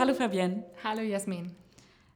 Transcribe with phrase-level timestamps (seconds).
[0.00, 0.64] Hallo Fabienne.
[0.82, 1.54] Hallo Jasmin.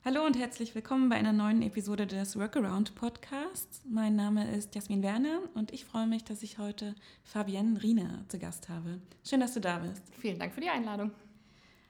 [0.06, 3.82] Hallo und herzlich willkommen bei einer neuen Episode des Workaround Podcasts.
[3.84, 6.94] Mein Name ist Jasmin Werner und ich freue mich, dass ich heute
[7.24, 9.02] Fabienne Riener zu Gast habe.
[9.22, 10.02] Schön, dass du da bist.
[10.18, 11.10] Vielen Dank für die Einladung.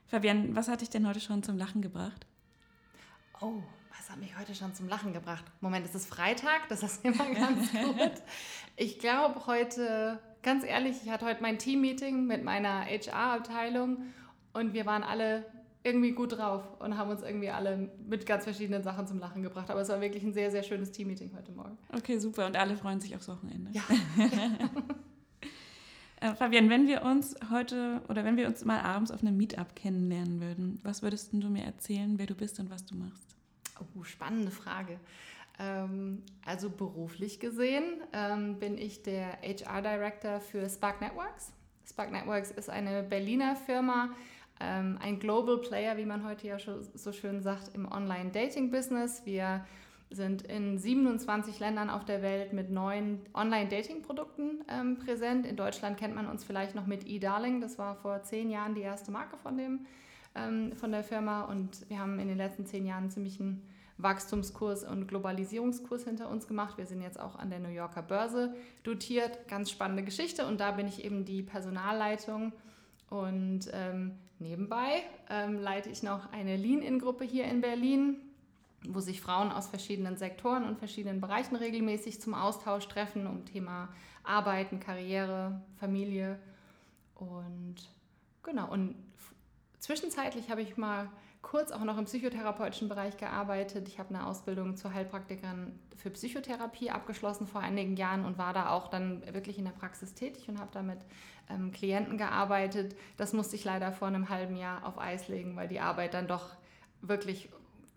[0.09, 2.27] Fabienne, was hat dich denn heute schon zum Lachen gebracht?
[3.41, 3.63] Oh,
[3.97, 5.45] was hat mich heute schon zum Lachen gebracht?
[5.61, 8.15] Moment, es ist Freitag, das ist immer ganz gut.
[8.75, 14.13] Ich glaube heute, ganz ehrlich, ich hatte heute mein Team-Meeting mit meiner HR-Abteilung
[14.55, 15.54] und wir waren alle
[15.85, 19.71] irgendwie gut drauf und haben uns irgendwie alle mit ganz verschiedenen Sachen zum Lachen gebracht.
[19.71, 21.77] Aber es war wirklich ein sehr, sehr schönes Team-Meeting heute Morgen.
[21.95, 22.47] Okay, super.
[22.47, 23.71] Und alle freuen sich aufs Wochenende.
[23.73, 23.83] Ja.
[26.23, 29.77] äh, Fabian, wenn wir uns heute oder wenn wir uns mal abends auf einem Meetup
[29.77, 33.37] kennenlernen würden, was würdest du mir erzählen, wer du bist und was du machst?
[33.79, 34.99] Oh, spannende Frage.
[35.59, 41.53] Ähm, also beruflich gesehen ähm, bin ich der HR Director für Spark Networks.
[41.87, 44.15] Spark Networks ist eine Berliner Firma,
[44.61, 49.23] ähm, ein Global Player, wie man heute ja so schön sagt, im Online-Dating-Business.
[49.25, 49.65] Wir
[50.11, 55.47] sind in 27 Ländern auf der Welt mit neuen Online-Dating-Produkten ähm, präsent.
[55.47, 57.61] In Deutschland kennt man uns vielleicht noch mit eDarling.
[57.61, 59.87] Das war vor zehn Jahren die erste Marke von, dem,
[60.35, 61.43] ähm, von der Firma.
[61.43, 66.47] Und wir haben in den letzten zehn Jahren ziemlich einen Wachstumskurs und Globalisierungskurs hinter uns
[66.47, 66.79] gemacht.
[66.79, 69.49] Wir sind jetzt auch an der New Yorker Börse dotiert.
[69.49, 70.47] Ganz spannende Geschichte.
[70.47, 72.53] Und da bin ich eben die Personalleitung
[73.11, 78.17] und ähm, nebenbei ähm, leite ich noch eine Lean-In-Gruppe hier in Berlin,
[78.87, 83.89] wo sich Frauen aus verschiedenen Sektoren und verschiedenen Bereichen regelmäßig zum Austausch treffen, um Thema
[84.23, 86.39] Arbeiten, Karriere, Familie.
[87.15, 87.77] Und
[88.43, 88.95] genau, und
[89.79, 91.09] zwischenzeitlich habe ich mal
[91.45, 93.87] kurz auch noch im psychotherapeutischen Bereich gearbeitet.
[93.87, 98.71] Ich habe eine Ausbildung zur Heilpraktikerin für Psychotherapie abgeschlossen vor einigen Jahren und war da
[98.71, 100.99] auch dann wirklich in der Praxis tätig und habe damit
[101.49, 102.97] ähm, Klienten gearbeitet.
[103.17, 106.27] Das musste ich leider vor einem halben Jahr auf Eis legen, weil die Arbeit dann
[106.27, 106.49] doch
[107.03, 107.51] wirklich,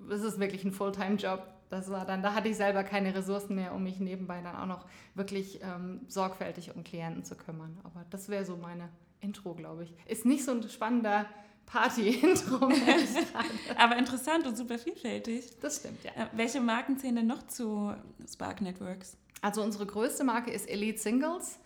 [0.09, 1.41] es ist wirklich ein Fulltime-Job.
[1.69, 4.65] Das war dann, da hatte ich selber keine Ressourcen mehr, um mich nebenbei dann auch
[4.67, 4.85] noch
[5.15, 7.77] wirklich ähm, sorgfältig um Klienten zu kümmern.
[7.83, 8.89] Aber das wäre so meine
[9.19, 9.93] Intro, glaube ich.
[10.05, 11.25] Ist nicht so ein spannender
[11.67, 12.71] Party-Intro.
[13.77, 15.45] Aber interessant und super vielfältig.
[15.61, 16.11] Das stimmt, ja.
[16.11, 17.93] Äh, welche Marken zählen denn noch zu
[18.27, 19.17] Spark Networks?
[19.41, 21.59] Also unsere größte Marke ist Elite Singles.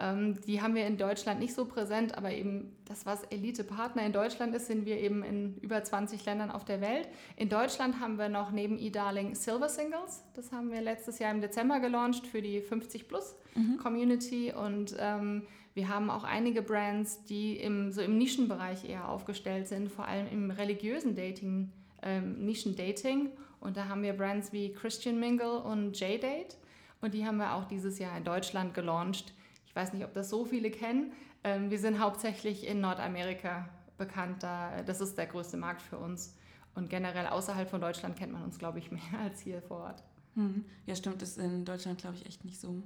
[0.00, 4.12] Ähm, die haben wir in Deutschland nicht so präsent, aber eben das, was Elite-Partner in
[4.12, 7.08] Deutschland ist, sind wir eben in über 20 Ländern auf der Welt.
[7.36, 10.24] In Deutschland haben wir noch neben eDarling Silver Singles.
[10.34, 14.58] Das haben wir letztes Jahr im Dezember gelauncht für die 50-Plus-Community mhm.
[14.58, 19.90] und ähm, wir haben auch einige Brands, die im, so im Nischenbereich eher aufgestellt sind,
[19.90, 21.72] vor allem im religiösen Dating,
[22.02, 23.30] ähm, Nischendating.
[23.60, 26.58] Und da haben wir Brands wie Christian Mingle und J-Date.
[27.00, 29.32] Und die haben wir auch dieses Jahr in Deutschland gelauncht.
[29.66, 31.12] Ich weiß nicht, ob das so viele kennen.
[31.44, 34.42] Ähm, wir sind hauptsächlich in Nordamerika bekannt.
[34.42, 36.36] Da, das ist der größte Markt für uns.
[36.74, 40.02] Und generell außerhalb von Deutschland kennt man uns, glaube ich, mehr als hier vor Ort.
[40.34, 40.64] Hm.
[40.86, 42.82] Ja, stimmt, das ist in Deutschland, glaube ich, echt nicht so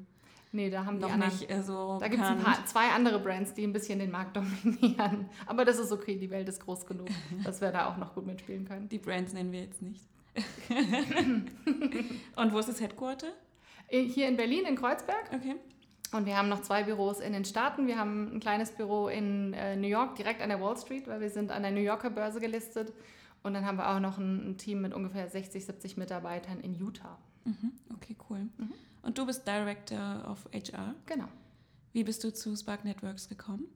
[0.56, 1.98] Nee, da haben noch die anderen, nicht äh, so.
[2.00, 5.28] Da gibt es ein zwei andere Brands, die ein bisschen den Markt dominieren.
[5.44, 7.08] Aber das ist okay, die Welt ist groß genug,
[7.44, 8.88] dass wir da auch noch gut mitspielen können.
[8.88, 10.02] Die Brands nennen wir jetzt nicht.
[12.36, 13.26] Und wo ist das Headquarter?
[13.88, 15.30] Äh, hier in Berlin, in Kreuzberg.
[15.34, 15.56] Okay.
[16.12, 17.86] Und wir haben noch zwei Büros in den Staaten.
[17.86, 21.20] Wir haben ein kleines Büro in äh, New York, direkt an der Wall Street, weil
[21.20, 22.94] wir sind an der New Yorker Börse gelistet.
[23.42, 26.74] Und dann haben wir auch noch ein, ein Team mit ungefähr 60, 70 Mitarbeitern in
[26.74, 27.18] Utah.
[27.44, 27.72] Mhm.
[27.94, 28.48] Okay, cool.
[28.56, 28.72] Mhm.
[29.06, 30.96] Und du bist Director of HR.
[31.06, 31.28] Genau.
[31.92, 33.68] Wie bist du zu Spark Networks gekommen?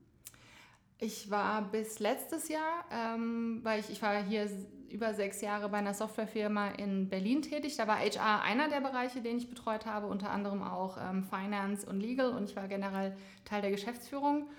[0.99, 4.51] Ich war bis letztes Jahr, ähm, weil ich, ich war hier
[4.89, 7.77] über sechs Jahre bei einer Softwarefirma in Berlin tätig.
[7.77, 11.89] Da war HR einer der Bereiche, den ich betreut habe, unter anderem auch ähm, Finance
[11.89, 14.51] und Legal und ich war generell Teil der Geschäftsführung.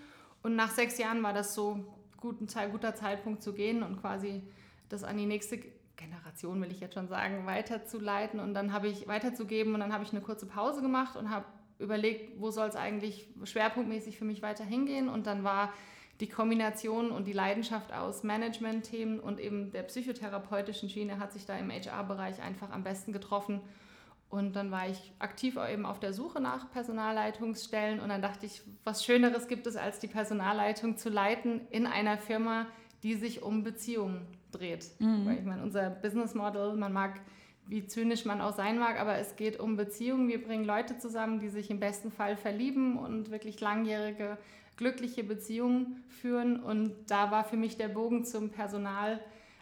[0.41, 1.83] Und nach sechs Jahren war das so
[2.15, 4.41] gut, ein guter Zeitpunkt zu gehen und quasi
[4.87, 5.59] das an die nächste
[6.01, 10.03] Generation, will ich jetzt schon sagen, weiterzuleiten und dann habe ich weiterzugeben und dann habe
[10.03, 11.45] ich eine kurze Pause gemacht und habe
[11.79, 15.71] überlegt, wo soll es eigentlich schwerpunktmäßig für mich weiter hingehen und dann war
[16.19, 21.57] die Kombination und die Leidenschaft aus Management-Themen und eben der psychotherapeutischen Schiene hat sich da
[21.57, 23.59] im HR-Bereich einfach am besten getroffen.
[24.29, 28.61] Und dann war ich aktiv eben auf der Suche nach Personalleitungsstellen und dann dachte ich,
[28.85, 32.67] was Schöneres gibt es, als die Personalleitung zu leiten in einer Firma,
[33.03, 34.89] die sich um Beziehungen dreht.
[34.99, 35.25] Mhm.
[35.25, 37.19] Weil ich meine, unser Business Model, man mag,
[37.67, 40.27] wie zynisch man auch sein mag, aber es geht um Beziehungen.
[40.27, 44.37] Wir bringen Leute zusammen, die sich im besten Fall verlieben und wirklich langjährige,
[44.77, 46.61] glückliche Beziehungen führen.
[46.61, 49.19] Und da war für mich der Bogen zum Personal,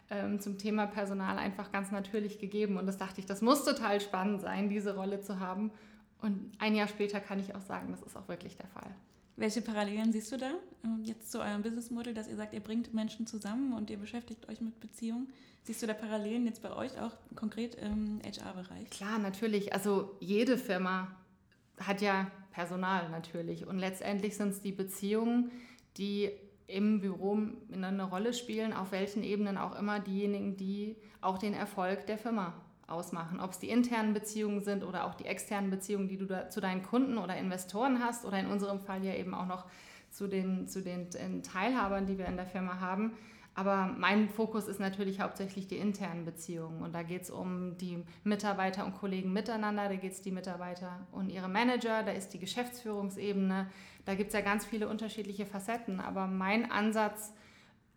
[0.10, 2.78] ähm, zum Thema Personal einfach ganz natürlich gegeben.
[2.78, 5.72] Und das dachte ich, das muss total spannend sein, diese Rolle zu haben.
[6.22, 8.96] Und ein Jahr später kann ich auch sagen, das ist auch wirklich der Fall.
[9.40, 10.52] Welche Parallelen siehst du da
[10.84, 14.50] ähm, jetzt zu eurem Businessmodell, dass ihr sagt, ihr bringt Menschen zusammen und ihr beschäftigt
[14.50, 15.32] euch mit Beziehungen?
[15.64, 18.90] Siehst du da Parallelen jetzt bei euch auch konkret im HR-Bereich?
[18.90, 19.72] Klar, natürlich.
[19.74, 21.16] Also jede Firma
[21.80, 25.52] hat ja Personal natürlich und letztendlich sind es die Beziehungen,
[25.96, 26.32] die
[26.68, 27.40] im Büro
[27.72, 32.54] eine Rolle spielen, auf welchen Ebenen auch immer diejenigen, die auch den Erfolg der Firma
[32.90, 33.40] ausmachen.
[33.40, 36.84] Ob es die internen Beziehungen sind oder auch die externen Beziehungen, die du zu deinen
[36.84, 39.66] Kunden oder Investoren hast oder in unserem Fall ja eben auch noch
[40.12, 41.10] zu den, zu den
[41.44, 43.14] Teilhabern, die wir in der Firma haben.
[43.56, 46.82] Aber mein Fokus ist natürlich hauptsächlich die internen Beziehungen.
[46.82, 51.06] Und da geht es um die Mitarbeiter und Kollegen miteinander, da geht es die Mitarbeiter
[51.12, 53.70] und ihre Manager, da ist die Geschäftsführungsebene.
[54.06, 56.00] Da gibt es ja ganz viele unterschiedliche Facetten.
[56.00, 57.34] Aber mein Ansatz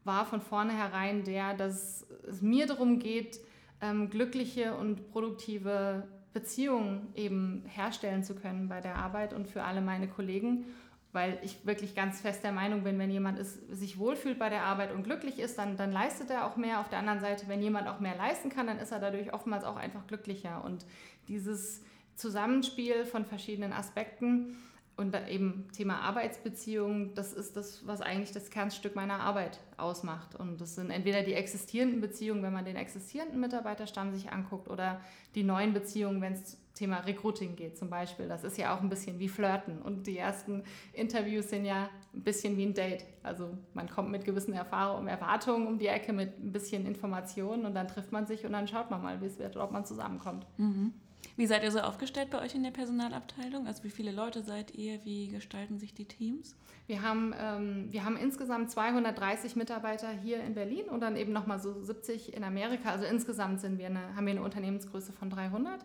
[0.04, 3.38] war von vornherein der, dass es mir darum geht,
[3.82, 9.82] ähm, glückliche und produktive Beziehungen eben herstellen zu können bei der Arbeit und für alle
[9.82, 10.64] meine Kollegen,
[11.12, 14.62] weil ich wirklich ganz fest der Meinung bin, wenn jemand ist, sich wohlfühlt bei der
[14.62, 16.81] Arbeit und glücklich ist, dann, dann leistet er auch mehr.
[16.81, 19.64] Auf der anderen Seite, wenn jemand auch mehr leisten kann, dann ist er dadurch oftmals
[19.64, 20.64] auch einfach glücklicher.
[20.64, 20.87] Und
[21.29, 21.82] dieses
[22.14, 24.56] Zusammenspiel von verschiedenen Aspekten,
[24.96, 30.34] und eben Thema Arbeitsbeziehungen, das ist das, was eigentlich das Kernstück meiner Arbeit ausmacht.
[30.34, 35.00] Und das sind entweder die existierenden Beziehungen, wenn man den existierenden Mitarbeiterstamm sich anguckt, oder
[35.34, 38.28] die neuen Beziehungen, wenn es Thema Recruiting geht zum Beispiel.
[38.28, 39.80] Das ist ja auch ein bisschen wie Flirten.
[39.80, 40.62] Und die ersten
[40.92, 43.04] Interviews sind ja ein bisschen wie ein Date.
[43.22, 47.74] Also man kommt mit gewissen Erfahrungen, Erwartungen um die Ecke, mit ein bisschen Informationen und
[47.74, 50.46] dann trifft man sich und dann schaut man mal, wie es wird, ob man zusammenkommt.
[50.56, 50.92] Mhm.
[51.37, 53.67] Wie seid ihr so aufgestellt bei euch in der Personalabteilung?
[53.67, 55.02] Also wie viele Leute seid ihr?
[55.05, 56.56] Wie gestalten sich die Teams?
[56.87, 61.58] Wir haben, ähm, wir haben insgesamt 230 Mitarbeiter hier in Berlin und dann eben nochmal
[61.58, 62.90] so 70 in Amerika.
[62.90, 65.81] Also insgesamt sind wir eine, haben wir eine Unternehmensgröße von 300.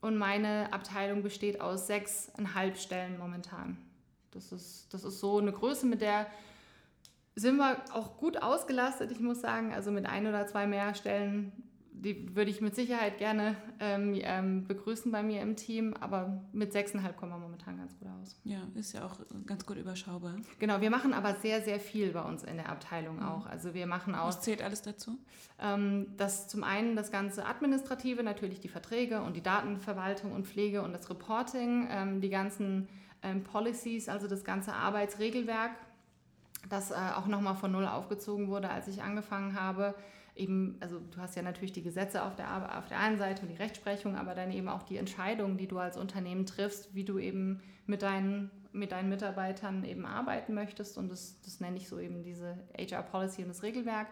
[0.00, 3.78] Und meine Abteilung besteht aus sechseinhalb Stellen momentan.
[4.32, 6.26] Das ist, das ist so eine Größe, mit der
[7.34, 9.72] sind wir auch gut ausgelastet, ich muss sagen.
[9.72, 11.52] Also mit ein oder zwei mehr Stellen
[12.02, 16.74] die würde ich mit Sicherheit gerne ähm, ähm, begrüßen bei mir im Team, aber mit
[16.74, 18.40] 6,5 kommen wir momentan ganz gut aus.
[18.42, 20.34] Ja, ist ja auch ganz gut überschaubar.
[20.58, 23.22] Genau, wir machen aber sehr, sehr viel bei uns in der Abteilung mhm.
[23.22, 23.46] auch.
[23.46, 24.26] Also wir machen auch.
[24.26, 25.16] Was zählt alles dazu?
[25.60, 30.82] Ähm, das zum einen das ganze Administrative, natürlich die Verträge und die Datenverwaltung und Pflege
[30.82, 32.88] und das Reporting, ähm, die ganzen
[33.22, 35.70] ähm, Policies, also das ganze Arbeitsregelwerk,
[36.68, 39.94] das äh, auch nochmal von Null aufgezogen wurde, als ich angefangen habe
[40.34, 43.48] eben, also du hast ja natürlich die Gesetze auf der, auf der einen Seite und
[43.48, 47.18] die Rechtsprechung, aber dann eben auch die Entscheidungen, die du als Unternehmen triffst, wie du
[47.18, 50.96] eben mit deinen, mit deinen Mitarbeitern eben arbeiten möchtest.
[50.96, 54.08] Und das, das nenne ich so eben diese HR Policy und das Regelwerk.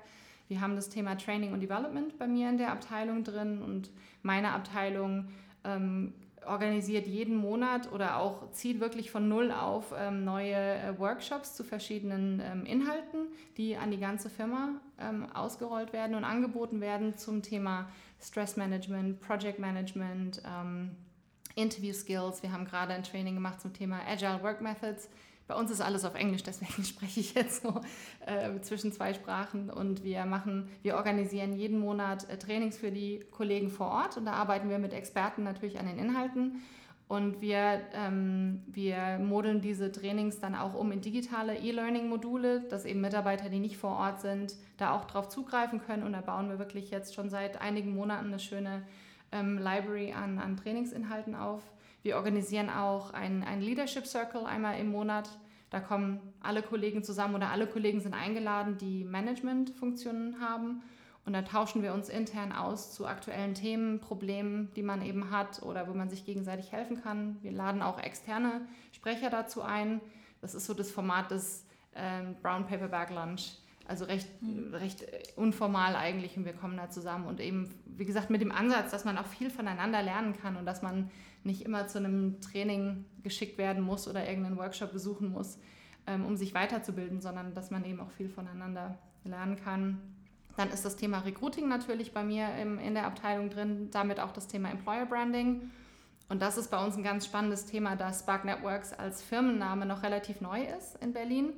[0.48, 3.90] Wir haben das Thema Training und Development bei mir in der Abteilung drin und
[4.22, 5.28] meine Abteilung
[5.64, 6.12] ähm,
[6.46, 11.64] organisiert jeden Monat oder auch zieht wirklich von Null auf ähm, neue äh, Workshops zu
[11.64, 13.26] verschiedenen ähm, Inhalten,
[13.56, 17.88] die an die ganze Firma ähm, ausgerollt werden und angeboten werden zum Thema
[18.20, 20.96] Stress Management, Project Management, ähm,
[21.54, 22.42] Interview Skills.
[22.42, 25.08] Wir haben gerade ein Training gemacht zum Thema Agile Work Methods
[25.50, 27.80] bei uns ist alles auf Englisch, deswegen spreche ich jetzt so
[28.24, 29.68] äh, zwischen zwei Sprachen.
[29.68, 34.26] Und wir machen, wir organisieren jeden Monat äh, Trainings für die Kollegen vor Ort und
[34.26, 36.62] da arbeiten wir mit Experten natürlich an den Inhalten.
[37.08, 43.00] Und wir, ähm, wir modeln diese Trainings dann auch um in digitale E-Learning-Module, dass eben
[43.00, 46.04] Mitarbeiter, die nicht vor Ort sind, da auch drauf zugreifen können.
[46.04, 48.84] Und da bauen wir wirklich jetzt schon seit einigen Monaten eine schöne
[49.32, 51.62] ähm, Library an, an Trainingsinhalten auf.
[52.02, 55.28] Wir organisieren auch ein, ein Leadership Circle einmal im Monat.
[55.70, 60.82] Da kommen alle Kollegen zusammen oder alle Kollegen sind eingeladen, die Managementfunktionen haben.
[61.26, 65.62] Und da tauschen wir uns intern aus zu aktuellen Themen, Problemen, die man eben hat
[65.62, 67.36] oder wo man sich gegenseitig helfen kann.
[67.42, 70.00] Wir laden auch externe Sprecher dazu ein.
[70.40, 73.58] Das ist so das Format des ähm, Brown Paper Bag Lunch.
[73.86, 74.74] Also recht, mhm.
[74.74, 75.04] recht
[75.36, 79.04] unformal eigentlich und wir kommen da zusammen und eben, wie gesagt, mit dem Ansatz, dass
[79.04, 81.10] man auch viel voneinander lernen kann und dass man
[81.44, 85.58] nicht immer zu einem Training geschickt werden muss oder irgendeinen Workshop besuchen muss,
[86.06, 89.98] ähm, um sich weiterzubilden, sondern dass man eben auch viel voneinander lernen kann.
[90.56, 94.46] Dann ist das Thema Recruiting natürlich bei mir in der Abteilung drin, damit auch das
[94.46, 95.70] Thema Employer Branding.
[96.28, 100.02] Und das ist bei uns ein ganz spannendes Thema, da Spark Networks als Firmenname noch
[100.02, 101.52] relativ neu ist in Berlin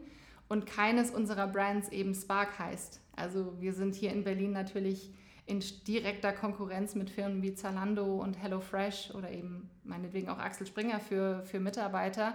[0.49, 3.01] und keines unserer Brands eben Spark heißt.
[3.17, 5.11] Also wir sind hier in Berlin natürlich
[5.47, 11.01] in direkter Konkurrenz mit Firmen wie Zalando und HelloFresh oder eben meinetwegen auch Axel Springer
[11.01, 12.35] für, für Mitarbeiter.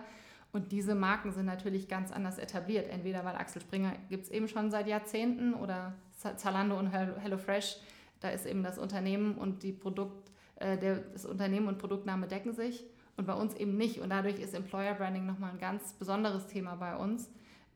[0.51, 2.87] Und diese Marken sind natürlich ganz anders etabliert.
[2.87, 7.77] Entweder weil Axel Springer gibt es eben schon seit Jahrzehnten oder Zalando und HelloFresh,
[8.19, 10.77] da ist eben das Unternehmen und die Produkt, äh,
[11.13, 12.85] das Unternehmen und Produktname decken sich.
[13.17, 13.99] und bei uns eben nicht.
[13.99, 17.31] Und dadurch ist Employer Branding nochmal ein ganz besonderes Thema bei uns,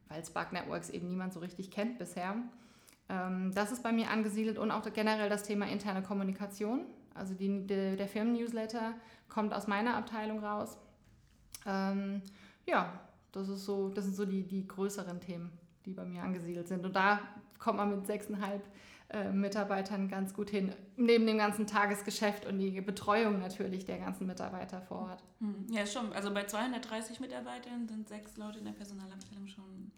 [0.07, 2.35] weil Spark Networks eben niemand so richtig kennt bisher.
[3.11, 6.85] Ähm, das ist bei mir angesiedelt und auch generell das Thema interne Kommunikation.
[7.13, 8.93] Also die, die, der Firmen-Newsletter
[9.27, 10.77] kommt aus meiner Abteilung raus.
[11.65, 12.21] Ähm,
[12.65, 13.01] ja,
[13.33, 15.51] das, ist so, das sind so die, die größeren Themen,
[15.85, 16.85] die bei mir angesiedelt sind.
[16.85, 17.19] Und da
[17.59, 18.63] kommt man mit sechseinhalb
[19.09, 24.25] äh, Mitarbeitern ganz gut hin, neben dem ganzen Tagesgeschäft und die Betreuung natürlich der ganzen
[24.25, 25.23] Mitarbeiter vor Ort.
[25.39, 26.13] Hm, ja, schon.
[26.13, 29.91] Also bei 230 Mitarbeitern sind sechs Leute in der Personalabteilung schon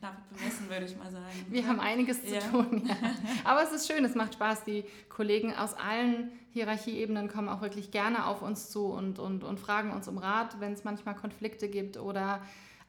[0.00, 1.24] knapp bemessen, würde ich mal sagen.
[1.48, 2.40] Wir haben einiges zu ja.
[2.40, 2.96] tun, ja.
[3.44, 4.64] Aber es ist schön, es macht Spaß.
[4.64, 9.60] Die Kollegen aus allen Hierarchieebenen kommen auch wirklich gerne auf uns zu und, und, und
[9.60, 12.40] fragen uns um Rat, wenn es manchmal Konflikte gibt oder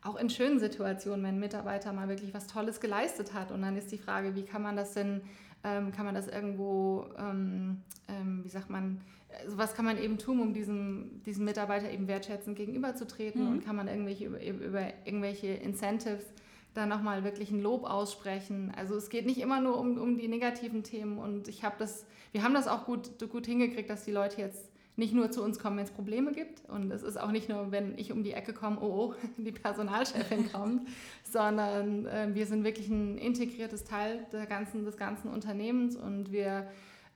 [0.03, 3.51] auch in schönen Situationen, wenn ein Mitarbeiter mal wirklich was Tolles geleistet hat.
[3.51, 5.22] Und dann ist die Frage, wie kann man das denn,
[5.63, 9.01] ähm, kann man das irgendwo, ähm, ähm, wie sagt man,
[9.44, 13.51] also was kann man eben tun, um diesem, diesem Mitarbeiter eben wertschätzend gegenüberzutreten mhm.
[13.51, 16.25] und kann man irgendwelche über, über irgendwelche Incentives
[16.73, 18.71] da nochmal wirklich ein Lob aussprechen.
[18.75, 22.05] Also es geht nicht immer nur um, um die negativen Themen und ich habe das,
[22.31, 25.57] wir haben das auch gut, gut hingekriegt, dass die Leute jetzt nicht nur zu uns
[25.57, 28.33] kommen, wenn es Probleme gibt und es ist auch nicht nur, wenn ich um die
[28.33, 30.87] Ecke komme, oh, oh die Personalchefin kommt,
[31.23, 36.67] sondern äh, wir sind wirklich ein integriertes Teil der ganzen, des ganzen Unternehmens und wir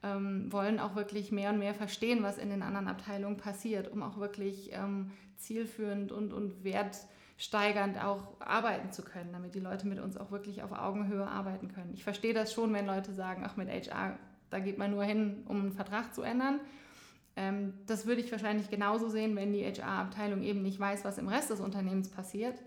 [0.03, 4.03] ähm, wollen auch wirklich mehr und mehr verstehen, was in den anderen Abteilungen passiert, um
[4.03, 6.97] auch wirklich ähm, zielführend und, und wert
[7.37, 11.67] steigernd auch arbeiten zu können, damit die Leute mit uns auch wirklich auf Augenhöhe arbeiten
[11.67, 11.91] können.
[11.93, 14.17] Ich verstehe das schon, wenn Leute sagen, ach mit HR,
[14.49, 16.59] da geht man nur hin, um einen Vertrag zu ändern.
[17.35, 21.27] Ähm, das würde ich wahrscheinlich genauso sehen, wenn die HR-Abteilung eben nicht weiß, was im
[21.27, 22.57] Rest des Unternehmens passiert.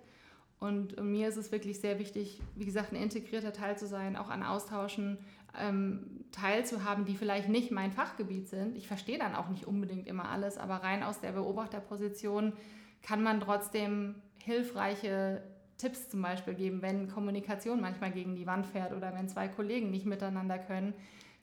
[0.60, 4.28] Und mir ist es wirklich sehr wichtig, wie gesagt, ein integrierter Teil zu sein, auch
[4.28, 5.18] an Austauschen
[5.58, 8.76] ähm, teilzuhaben, die vielleicht nicht mein Fachgebiet sind.
[8.76, 12.52] Ich verstehe dann auch nicht unbedingt immer alles, aber rein aus der Beobachterposition
[13.02, 14.16] kann man trotzdem
[14.48, 15.42] hilfreiche
[15.76, 19.90] Tipps zum Beispiel geben, wenn Kommunikation manchmal gegen die Wand fährt oder wenn zwei Kollegen
[19.90, 20.94] nicht miteinander können.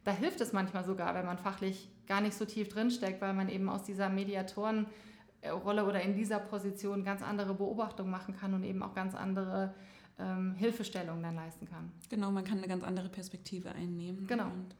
[0.03, 3.47] Da hilft es manchmal sogar, wenn man fachlich gar nicht so tief drinsteckt, weil man
[3.47, 8.83] eben aus dieser Mediatorenrolle oder in dieser Position ganz andere Beobachtungen machen kann und eben
[8.83, 9.73] auch ganz andere
[10.19, 11.91] ähm, Hilfestellungen dann leisten kann.
[12.09, 14.27] Genau, man kann eine ganz andere Perspektive einnehmen.
[14.27, 14.45] Genau.
[14.45, 14.75] Und,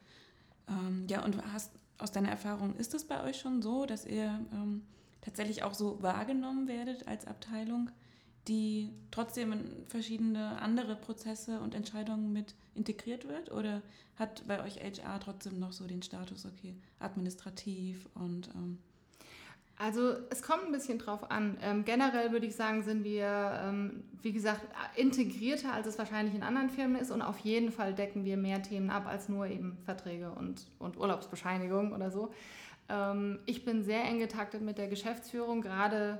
[0.68, 4.40] ähm, ja, und hast, aus deiner Erfahrung, ist es bei euch schon so, dass ihr
[4.52, 4.82] ähm,
[5.22, 7.90] tatsächlich auch so wahrgenommen werdet als Abteilung?
[8.48, 13.50] Die trotzdem in verschiedene andere Prozesse und Entscheidungen mit integriert wird?
[13.50, 13.82] Oder
[14.16, 18.48] hat bei euch HR trotzdem noch so den Status, okay, administrativ und...
[18.54, 18.78] Ähm
[19.78, 21.58] also es kommt ein bisschen drauf an.
[21.60, 24.62] Ähm, generell würde ich sagen, sind wir, ähm, wie gesagt,
[24.96, 27.10] integrierter, als es wahrscheinlich in anderen Firmen ist.
[27.10, 30.96] Und auf jeden Fall decken wir mehr Themen ab als nur eben Verträge und, und
[30.96, 32.32] Urlaubsbescheinigungen oder so.
[32.88, 36.18] Ähm, ich bin sehr eng getaktet mit der Geschäftsführung, gerade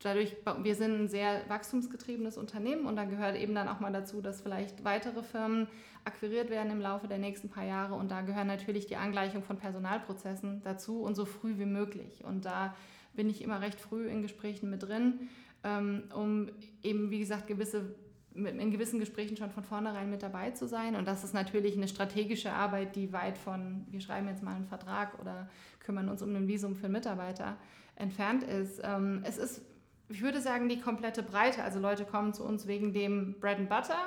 [0.00, 4.20] dadurch, wir sind ein sehr wachstumsgetriebenes Unternehmen und da gehört eben dann auch mal dazu,
[4.20, 5.68] dass vielleicht weitere Firmen
[6.04, 9.56] akquiriert werden im Laufe der nächsten paar Jahre und da gehören natürlich die Angleichung von
[9.56, 12.24] Personalprozessen dazu und so früh wie möglich.
[12.24, 12.74] Und da
[13.14, 15.28] bin ich immer recht früh in Gesprächen mit drin,
[15.62, 16.50] ähm, um
[16.82, 17.94] eben, wie gesagt, gewisse
[18.34, 20.96] in gewissen Gesprächen schon von vornherein mit dabei zu sein.
[20.96, 24.66] Und das ist natürlich eine strategische Arbeit, die weit von, wir schreiben jetzt mal einen
[24.66, 25.48] Vertrag oder
[25.78, 27.56] kümmern uns um ein Visum für einen Mitarbeiter
[27.94, 28.80] entfernt ist.
[28.82, 29.62] Ähm, es ist
[30.08, 31.62] ich würde sagen, die komplette Breite.
[31.62, 33.98] Also Leute kommen zu uns wegen dem Bread and Butter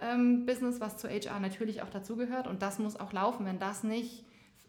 [0.00, 2.46] ähm, Business, was zu HR natürlich auch dazugehört.
[2.46, 3.46] Und das muss auch laufen.
[3.46, 4.24] Wenn das nicht,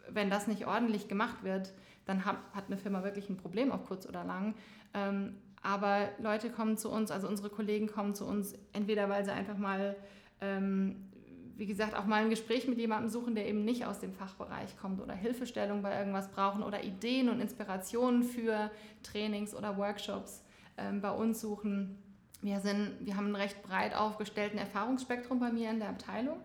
[0.10, 1.74] wenn das nicht ordentlich gemacht wird,
[2.06, 4.56] dann hat, hat eine Firma wirklich ein Problem, auf kurz oder lang.
[4.94, 9.32] Ähm, aber Leute kommen zu uns, also unsere Kollegen kommen zu uns, entweder weil sie
[9.32, 9.96] einfach mal,
[10.42, 11.10] ähm,
[11.56, 14.78] wie gesagt, auch mal ein Gespräch mit jemandem suchen, der eben nicht aus dem Fachbereich
[14.78, 18.72] kommt oder Hilfestellung bei irgendwas brauchen oder Ideen und Inspirationen für
[19.04, 20.44] Trainings oder Workshops
[20.78, 21.98] ähm, bei uns suchen.
[22.42, 26.38] Wir, sind, wir haben einen recht breit aufgestellten Erfahrungsspektrum bei mir in der Abteilung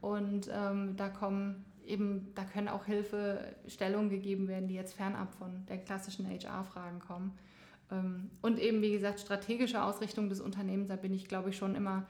[0.00, 5.66] und ähm, da kommen eben, da können auch Hilfestellungen gegeben werden, die jetzt fernab von
[5.66, 7.38] der klassischen HR-Fragen kommen.
[7.90, 11.74] Ähm, und eben, wie gesagt, strategische Ausrichtung des Unternehmens, da bin ich, glaube ich, schon
[11.74, 12.06] immer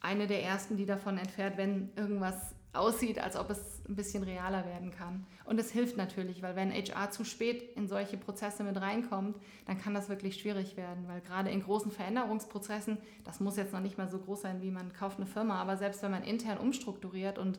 [0.00, 4.64] eine der ersten, die davon entfernt, wenn irgendwas aussieht, als ob es ein bisschen realer
[4.64, 5.26] werden kann.
[5.44, 9.78] Und es hilft natürlich, weil wenn HR zu spät in solche Prozesse mit reinkommt, dann
[9.80, 13.98] kann das wirklich schwierig werden, weil gerade in großen Veränderungsprozessen, das muss jetzt noch nicht
[13.98, 17.38] mal so groß sein, wie man kauft eine Firma, aber selbst wenn man intern umstrukturiert
[17.38, 17.58] und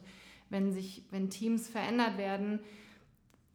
[0.49, 2.59] wenn sich, wenn Teams verändert werden,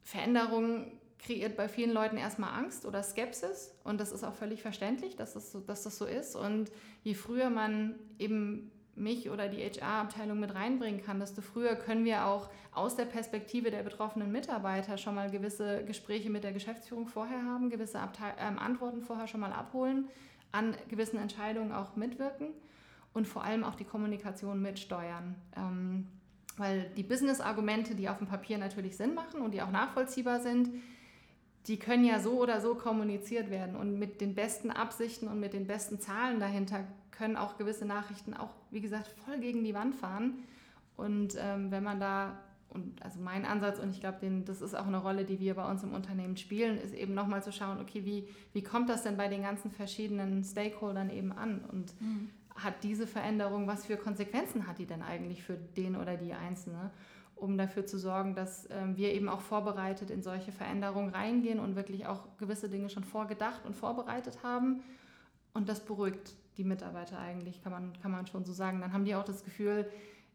[0.03, 5.17] Veränderung kreiert bei vielen Leuten erstmal Angst oder Skepsis und das ist auch völlig verständlich,
[5.17, 6.35] dass das so, dass das so ist.
[6.35, 6.71] Und
[7.03, 12.27] je früher man eben mich oder die HR-Abteilung mit reinbringen kann, desto früher können wir
[12.27, 17.45] auch aus der Perspektive der betroffenen Mitarbeiter schon mal gewisse Gespräche mit der Geschäftsführung vorher
[17.45, 20.09] haben, gewisse Abteil ähm, Antworten vorher schon mal abholen,
[20.53, 22.49] an gewissen Entscheidungen auch mitwirken
[23.13, 25.35] und vor allem auch die Kommunikation mitsteuern.
[25.57, 26.07] Ähm,
[26.57, 30.69] weil die Business-Argumente, die auf dem Papier natürlich Sinn machen und die auch nachvollziehbar sind,
[31.67, 33.77] die können ja so oder so kommuniziert werden.
[33.77, 36.85] Und mit den besten Absichten und mit den besten Zahlen dahinter
[37.21, 40.39] können auch gewisse Nachrichten auch, wie gesagt, voll gegen die Wand fahren.
[40.97, 42.39] Und ähm, wenn man da,
[42.71, 45.71] und also mein Ansatz, und ich glaube, das ist auch eine Rolle, die wir bei
[45.71, 49.19] uns im Unternehmen spielen, ist eben nochmal zu schauen, okay, wie, wie kommt das denn
[49.19, 51.63] bei den ganzen verschiedenen Stakeholdern eben an?
[51.71, 52.31] Und mhm.
[52.55, 56.91] hat diese Veränderung, was für Konsequenzen hat die denn eigentlich für den oder die Einzelne?
[57.37, 61.75] um dafür zu sorgen, dass ähm, wir eben auch vorbereitet in solche Veränderungen reingehen und
[61.75, 64.83] wirklich auch gewisse Dinge schon vorgedacht und vorbereitet haben.
[65.55, 68.81] Und das beruhigt die Mitarbeiter eigentlich, kann man, kann man schon so sagen.
[68.81, 69.91] Dann haben die auch das Gefühl,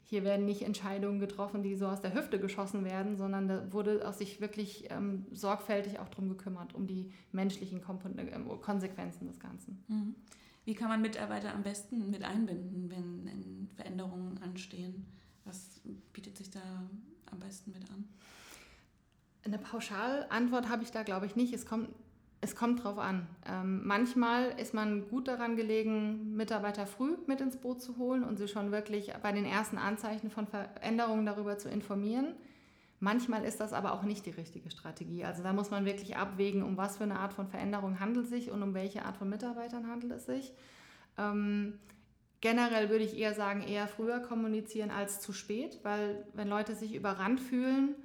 [0.08, 4.08] hier werden nicht Entscheidungen getroffen, die so aus der Hüfte geschossen werden, sondern da wurde
[4.08, 9.40] auch sich wirklich ähm, sorgfältig auch darum gekümmert, um die menschlichen Kompon äh, Konsequenzen des
[9.40, 9.84] Ganzen.
[9.88, 10.16] Mhm.
[10.64, 15.06] Wie kann man Mitarbeiter am besten mit einbinden, wenn Veränderungen anstehen?
[15.44, 15.80] Was
[16.12, 16.60] bietet sich da
[17.32, 18.08] am besten mit an?
[19.44, 21.54] Eine Pauschalantwort habe ich da, glaube ich, nicht.
[21.54, 21.90] Es kommt,
[22.46, 23.28] es kommt drauf an.
[23.46, 28.38] Ähm, manchmal ist man gut daran gelegen, Mitarbeiter früh mit ins Boot zu holen und
[28.38, 32.36] sie schon wirklich bei den ersten Anzeichen von Veränderungen darüber zu informieren.
[33.00, 35.26] Manchmal ist das aber auch nicht die richtige Strategie.
[35.26, 38.32] Also da muss man wirklich abwägen, um was für eine Art von Veränderung handelt es
[38.32, 40.54] sich und um welche Art von Mitarbeitern handelt es sich.
[41.18, 41.80] Ähm,
[42.46, 46.94] Generell würde ich eher sagen, eher früher kommunizieren als zu spät, weil wenn Leute sich
[46.94, 47.96] überrannt fühlen,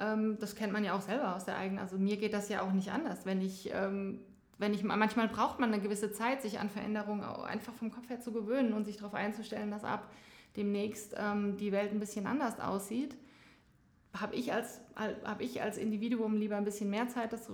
[0.00, 2.62] ähm, das kennt man ja auch selber aus der eigenen, also mir geht das ja
[2.62, 3.26] auch nicht anders.
[3.26, 4.20] Wenn ich, ähm,
[4.58, 8.20] wenn ich, manchmal braucht man eine gewisse Zeit, sich an Veränderungen einfach vom Kopf her
[8.20, 10.10] zu gewöhnen und sich darauf einzustellen, dass ab
[10.56, 13.16] demnächst ähm, die Welt ein bisschen anders aussieht.
[14.16, 17.48] Habe ich, als, hab ich als Individuum lieber ein bisschen mehr Zeit, das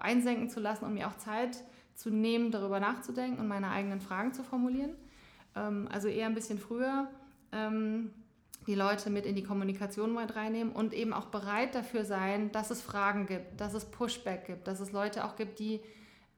[0.00, 1.62] einsenken zu lassen und mir auch Zeit
[1.94, 4.96] zu nehmen, darüber nachzudenken und meine eigenen Fragen zu formulieren
[5.56, 7.08] ähm, also eher ein bisschen früher
[7.52, 8.10] ähm,
[8.66, 12.70] die Leute mit in die Kommunikation mit reinnehmen und eben auch bereit dafür sein, dass
[12.70, 15.80] es Fragen gibt, dass es Pushback gibt, dass es Leute auch gibt, die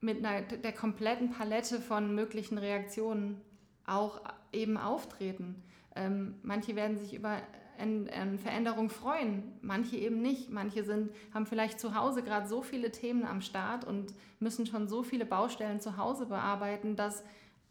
[0.01, 3.41] mit einer, der kompletten Palette von möglichen Reaktionen
[3.87, 4.21] auch
[4.53, 5.63] eben auftreten.
[5.95, 7.39] Ähm, manche werden sich über
[7.79, 10.51] eine Veränderung freuen, manche eben nicht.
[10.51, 14.89] Manche sind, haben vielleicht zu Hause gerade so viele Themen am Start und müssen schon
[14.89, 17.25] so viele Baustellen zu Hause bearbeiten, dass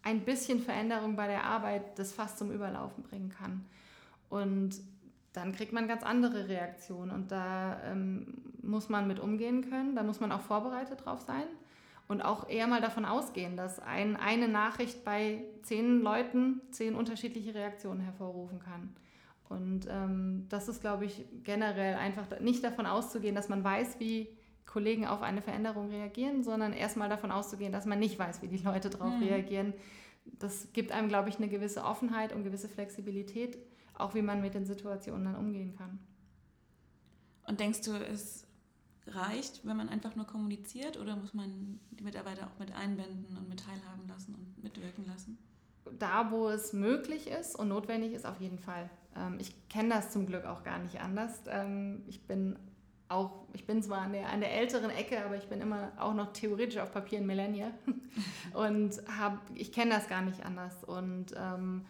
[0.04, 3.66] ein bisschen Veränderung bei der Arbeit das fast zum Überlaufen bringen kann.
[4.32, 4.82] Und
[5.34, 10.04] dann kriegt man ganz andere Reaktionen und da ähm, muss man mit umgehen können, da
[10.04, 11.46] muss man auch vorbereitet drauf sein
[12.08, 17.54] und auch eher mal davon ausgehen, dass ein, eine Nachricht bei zehn Leuten zehn unterschiedliche
[17.54, 18.96] Reaktionen hervorrufen kann.
[19.50, 24.30] Und ähm, das ist, glaube ich, generell einfach nicht davon auszugehen, dass man weiß, wie
[24.66, 28.64] Kollegen auf eine Veränderung reagieren, sondern erstmal davon auszugehen, dass man nicht weiß, wie die
[28.64, 29.24] Leute darauf mhm.
[29.24, 29.74] reagieren.
[30.26, 33.58] Das gibt einem, glaube ich, eine gewisse Offenheit und gewisse Flexibilität,
[33.94, 36.00] auch wie man mit den Situationen dann umgehen kann.
[37.48, 38.48] Und denkst du, es
[39.08, 43.50] reicht, wenn man einfach nur kommuniziert oder muss man die Mitarbeiter auch mit einbinden und
[43.50, 45.38] mit teilhaben lassen und mitwirken lassen?
[45.98, 48.90] Da, wo es möglich ist und notwendig ist, auf jeden Fall.
[49.16, 51.42] Ähm, ich kenne das zum Glück auch gar nicht anders.
[51.48, 52.58] Ähm, ich bin
[53.10, 56.14] auch, ich bin zwar an der, an der älteren Ecke, aber ich bin immer auch
[56.14, 57.74] noch theoretisch auf Papier ein Millennial
[58.54, 60.84] und hab, ich kenne das gar nicht anders.
[60.84, 61.86] Und, ähm,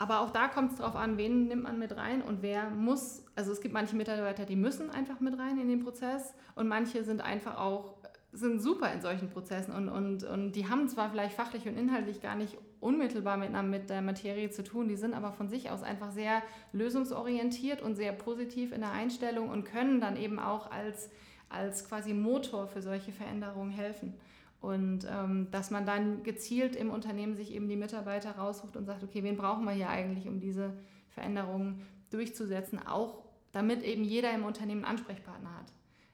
[0.00, 3.22] aber auch da kommt es darauf an, wen nimmt man mit rein und wer muss.
[3.36, 7.04] Also es gibt manche Mitarbeiter, die müssen einfach mit rein in den Prozess und manche
[7.04, 7.96] sind einfach auch
[8.32, 12.22] sind super in solchen Prozessen und, und, und die haben zwar vielleicht fachlich und inhaltlich
[12.22, 15.82] gar nicht unmittelbar mit, mit der Materie zu tun, die sind aber von sich aus
[15.82, 21.10] einfach sehr lösungsorientiert und sehr positiv in der Einstellung und können dann eben auch als,
[21.50, 24.14] als quasi Motor für solche Veränderungen helfen.
[24.60, 29.02] Und ähm, dass man dann gezielt im Unternehmen sich eben die Mitarbeiter raussucht und sagt,
[29.02, 30.74] okay, wen brauchen wir hier eigentlich, um diese
[31.08, 35.72] Veränderungen durchzusetzen, auch damit eben jeder im Unternehmen einen Ansprechpartner hat.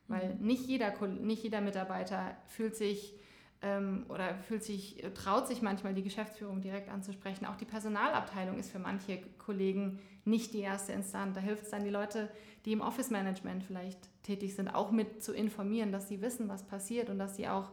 [0.08, 0.46] Weil mhm.
[0.46, 3.14] nicht jeder, nicht jeder Mitarbeiter fühlt sich
[3.62, 7.46] ähm, oder fühlt sich, traut sich manchmal die Geschäftsführung direkt anzusprechen.
[7.46, 11.34] Auch die Personalabteilung ist für manche Kollegen nicht die erste Instanz.
[11.34, 12.30] Da hilft es dann, die Leute,
[12.64, 16.64] die im Office Management vielleicht tätig sind, auch mit zu informieren, dass sie wissen, was
[16.64, 17.70] passiert und dass sie auch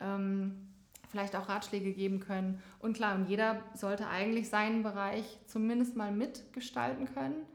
[0.00, 0.68] ähm,
[1.08, 2.62] vielleicht auch Ratschläge geben können.
[2.78, 7.46] Und klar, und jeder sollte eigentlich seinen Bereich zumindest mal mitgestalten können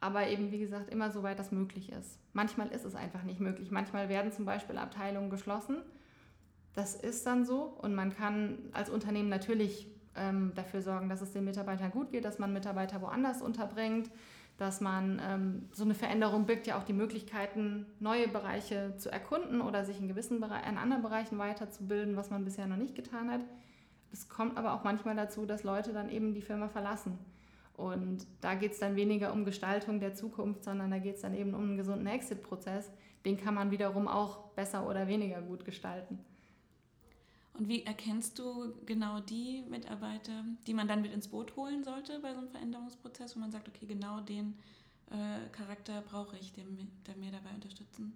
[0.00, 2.18] aber eben, wie gesagt, immer so weit das möglich ist.
[2.32, 3.70] Manchmal ist es einfach nicht möglich.
[3.70, 5.78] Manchmal werden zum Beispiel Abteilungen geschlossen.
[6.74, 11.32] Das ist dann so und man kann als Unternehmen natürlich ähm, dafür sorgen, dass es
[11.32, 14.10] den Mitarbeitern gut geht, dass man Mitarbeiter woanders unterbringt,
[14.58, 19.60] dass man ähm, so eine Veränderung birgt ja auch die Möglichkeiten, neue Bereiche zu erkunden
[19.60, 23.30] oder sich in gewissen Bere in anderen Bereichen weiterzubilden, was man bisher noch nicht getan
[23.30, 23.40] hat.
[24.12, 27.18] Es kommt aber auch manchmal dazu, dass Leute dann eben die Firma verlassen.
[27.74, 31.34] Und da geht es dann weniger um Gestaltung der Zukunft, sondern da geht es dann
[31.34, 32.90] eben um einen gesunden Exit-Prozess.
[33.24, 36.18] Den kann man wiederum auch besser oder weniger gut gestalten.
[37.58, 42.20] Und wie erkennst du genau die Mitarbeiter, die man dann mit ins Boot holen sollte
[42.20, 44.56] bei so einem Veränderungsprozess, wo man sagt, okay, genau den
[45.10, 46.64] äh, Charakter brauche ich, der,
[47.06, 48.12] der mir dabei unterstützen,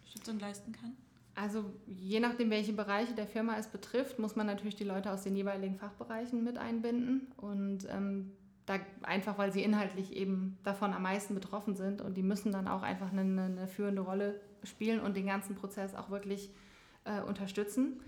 [0.00, 0.96] Unterstützung leisten kann?
[1.36, 5.22] Also je nachdem, welche Bereiche der Firma es betrifft, muss man natürlich die Leute aus
[5.22, 7.28] den jeweiligen Fachbereichen mit einbinden.
[7.36, 8.32] Und ähm,
[8.66, 12.66] da einfach, weil sie inhaltlich eben davon am meisten betroffen sind und die müssen dann
[12.66, 16.50] auch einfach eine, eine führende Rolle spielen und den ganzen Prozess auch wirklich
[17.04, 18.00] äh, unterstützen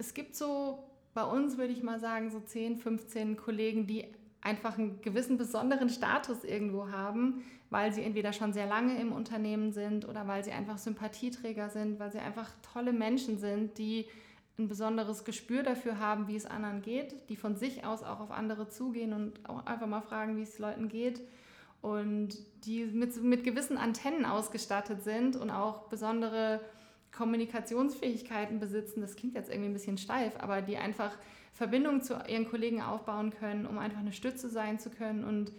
[0.00, 0.82] es gibt so
[1.14, 4.06] bei uns, würde ich mal sagen, so 10, 15 Kollegen, die
[4.40, 9.72] einfach einen gewissen besonderen Status irgendwo haben, weil sie entweder schon sehr lange im Unternehmen
[9.72, 14.06] sind oder weil sie einfach Sympathieträger sind, weil sie einfach tolle Menschen sind, die
[14.58, 18.30] ein besonderes Gespür dafür haben, wie es anderen geht, die von sich aus auch auf
[18.30, 21.20] andere zugehen und auch einfach mal fragen, wie es Leuten geht
[21.82, 22.30] und
[22.64, 26.60] die mit, mit gewissen Antennen ausgestattet sind und auch besondere
[27.12, 31.16] Kommunikationsfähigkeiten besitzen, das klingt jetzt irgendwie ein bisschen steif, aber die einfach
[31.52, 35.24] Verbindungen zu ihren Kollegen aufbauen können, um einfach eine Stütze sein zu können.
[35.24, 35.52] Und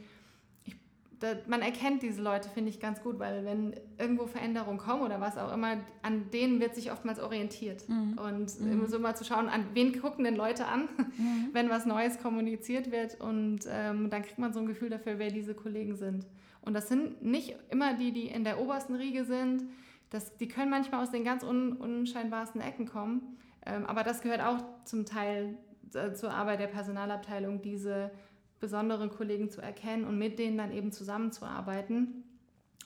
[0.63, 0.75] ich,
[1.19, 5.21] da, man erkennt diese Leute, finde ich, ganz gut, weil wenn irgendwo Veränderungen kommen oder
[5.21, 7.87] was auch immer, an denen wird sich oftmals orientiert.
[7.87, 8.17] Mhm.
[8.17, 8.87] Und mhm.
[8.87, 11.49] so mal zu schauen, an wen gucken denn Leute an, mhm.
[11.53, 13.19] wenn was Neues kommuniziert wird.
[13.19, 16.25] Und ähm, dann kriegt man so ein Gefühl dafür, wer diese Kollegen sind.
[16.61, 19.65] Und das sind nicht immer die, die in der obersten Riege sind,
[20.11, 23.37] das, die können manchmal aus den ganz un, unscheinbarsten Ecken kommen.
[23.65, 25.57] Ähm, aber das gehört auch zum Teil
[25.93, 28.11] äh, zur Arbeit der Personalabteilung, diese
[28.59, 32.23] besonderen Kollegen zu erkennen und mit denen dann eben zusammenzuarbeiten.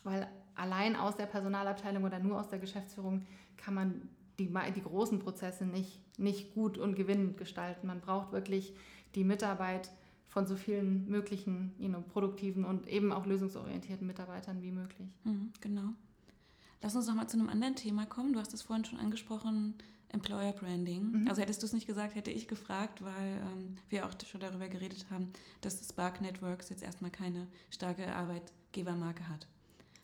[0.04, 3.26] Weil allein aus der Personalabteilung oder nur aus der Geschäftsführung
[3.58, 7.88] kann man die, die großen Prozesse nicht, nicht gut und gewinnend gestalten.
[7.88, 8.76] Man braucht wirklich
[9.16, 9.92] die Mitarbeit
[10.28, 15.10] von so vielen möglichen you know, produktiven und eben auch lösungsorientierten Mitarbeitern wie möglich.
[15.24, 15.94] Mhm, genau.
[16.86, 18.34] Lass uns noch mal zu einem anderen Thema kommen.
[18.34, 19.74] Du hast es vorhin schon angesprochen,
[20.10, 21.24] Employer Branding.
[21.24, 21.28] Mhm.
[21.28, 24.68] Also hättest du es nicht gesagt, hätte ich gefragt, weil ähm, wir auch schon darüber
[24.68, 29.48] geredet haben, dass Spark Networks jetzt erstmal keine starke Arbeitgebermarke hat.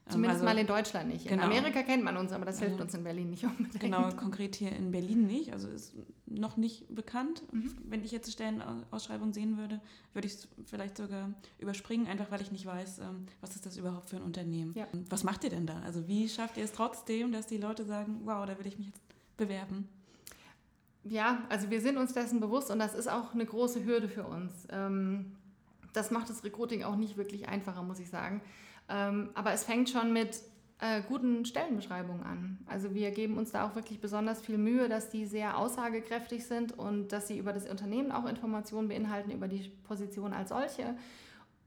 [0.09, 1.25] Zumindest also, mal in Deutschland nicht.
[1.25, 1.45] In genau.
[1.45, 3.79] Amerika kennt man uns, aber das hilft uns in Berlin nicht unbedingt.
[3.79, 5.53] Genau, konkret hier in Berlin nicht.
[5.53, 5.93] Also ist
[6.25, 7.43] noch nicht bekannt.
[7.51, 7.75] Mhm.
[7.85, 9.79] Wenn ich jetzt Stellenausschreibung sehen würde,
[10.13, 13.77] würde ich es vielleicht sogar überspringen, einfach weil ich nicht weiß, ähm, was ist das
[13.77, 14.73] überhaupt für ein Unternehmen.
[14.75, 14.87] Ja.
[15.09, 15.79] Was macht ihr denn da?
[15.81, 18.87] Also wie schafft ihr es trotzdem, dass die Leute sagen, wow, da will ich mich
[18.87, 19.01] jetzt
[19.37, 19.87] bewerben?
[21.03, 24.23] Ja, also wir sind uns dessen bewusst und das ist auch eine große Hürde für
[24.23, 24.67] uns.
[24.69, 25.35] Ähm,
[25.93, 28.41] das macht das Recruiting auch nicht wirklich einfacher, muss ich sagen.
[28.91, 30.41] Ähm, aber es fängt schon mit
[30.79, 32.57] äh, guten Stellenbeschreibungen an.
[32.65, 36.77] Also wir geben uns da auch wirklich besonders viel Mühe, dass die sehr aussagekräftig sind
[36.77, 40.95] und dass sie über das Unternehmen auch Informationen beinhalten, über die Position als solche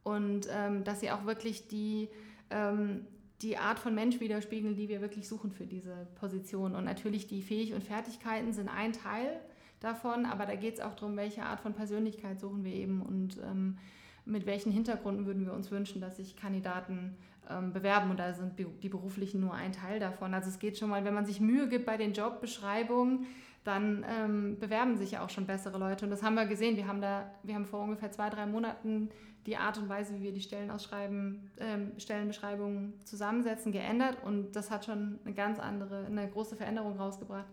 [0.03, 2.09] und ähm, dass sie auch wirklich die,
[2.51, 3.07] ähm,
[3.41, 6.75] die Art von Mensch widerspiegeln, die wir wirklich suchen für diese Position.
[6.75, 9.41] Und natürlich die Fähigkeiten und Fertigkeiten sind ein Teil
[9.81, 13.39] davon, aber da geht es auch darum, welche Art von Persönlichkeit suchen wir eben und
[13.39, 13.79] ähm,
[14.25, 17.17] mit welchen Hintergründen würden wir uns wünschen, dass sich Kandidaten
[17.51, 18.11] ähm, bewerben.
[18.11, 20.35] Und da sind die beruflichen nur ein Teil davon.
[20.35, 23.27] Also es geht schon mal, wenn man sich Mühe gibt bei den Jobbeschreibungen,
[23.65, 26.05] dann ähm, bewerben sich ja auch schon bessere Leute.
[26.05, 26.77] Und das haben wir gesehen.
[26.77, 29.11] Wir haben da, wir haben vor ungefähr zwei, drei Monaten
[29.47, 34.17] die Art und Weise, wie wir die Stellenausschreiben, ähm, Stellenbeschreibungen zusammensetzen, geändert.
[34.25, 37.47] Und das hat schon eine ganz andere, eine große Veränderung rausgebracht.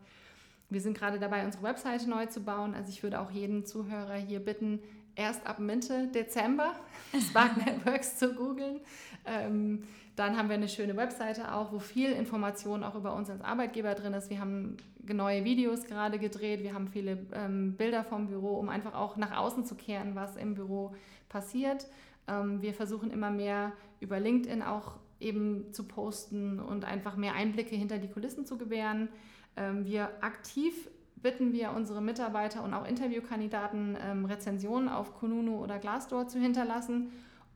[0.70, 2.74] Wir sind gerade dabei, unsere Webseite neu zu bauen.
[2.74, 4.80] Also ich würde auch jeden Zuhörer hier bitten,
[5.16, 6.76] erst ab Mitte Dezember
[7.30, 8.80] Spark Networks zu googeln.
[9.26, 9.84] Ähm,
[10.16, 13.94] dann haben wir eine schöne Webseite auch, wo viel Information auch über uns als Arbeitgeber
[13.96, 14.30] drin ist.
[14.30, 18.94] Wir haben neue Videos gerade gedreht, wir haben viele ähm, Bilder vom Büro, um einfach
[18.94, 20.96] auch nach außen zu kehren, was im Büro
[21.30, 21.88] passiert.
[22.28, 27.76] Ähm, wir versuchen immer mehr über LinkedIn auch eben zu posten und einfach mehr Einblicke
[27.76, 29.10] hinter die Kulissen zu gewähren.
[29.56, 30.90] Ähm, wir aktiv
[31.22, 37.12] bitten wir unsere Mitarbeiter und auch Interviewkandidaten, ähm, Rezensionen auf Kununu oder Glassdoor zu hinterlassen.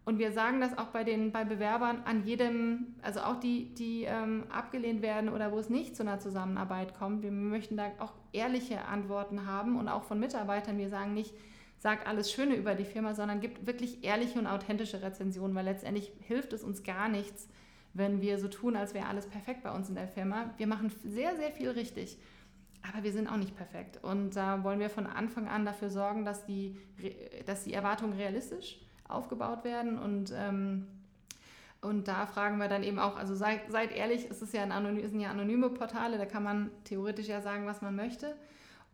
[0.05, 4.03] Und wir sagen das auch bei den bei Bewerbern an jedem, also auch die, die
[4.03, 7.23] ähm, abgelehnt werden oder wo es nicht zu einer Zusammenarbeit kommt.
[7.23, 10.77] Wir möchten da auch ehrliche Antworten haben und auch von Mitarbeitern.
[10.77, 11.33] Wir sagen nicht,
[11.79, 16.11] sagt alles Schöne über die Firma, sondern gibt wirklich ehrliche und authentische Rezensionen, weil letztendlich
[16.21, 17.49] hilft es uns gar nichts,
[17.95, 20.53] wenn wir so tun, als wäre alles perfekt bei uns in der Firma.
[20.57, 22.19] Wir machen sehr, sehr viel richtig.
[22.91, 24.03] Aber wir sind auch nicht perfekt.
[24.03, 26.77] Und da wollen wir von Anfang an dafür sorgen, dass die,
[27.45, 29.97] dass die Erwartungen realistisch aufgebaut werden.
[29.97, 30.87] Und, ähm,
[31.81, 34.71] und da fragen wir dann eben auch, also seid, seid ehrlich, es ist ja ein
[34.71, 38.35] anonym, sind ja anonyme Portale, da kann man theoretisch ja sagen, was man möchte.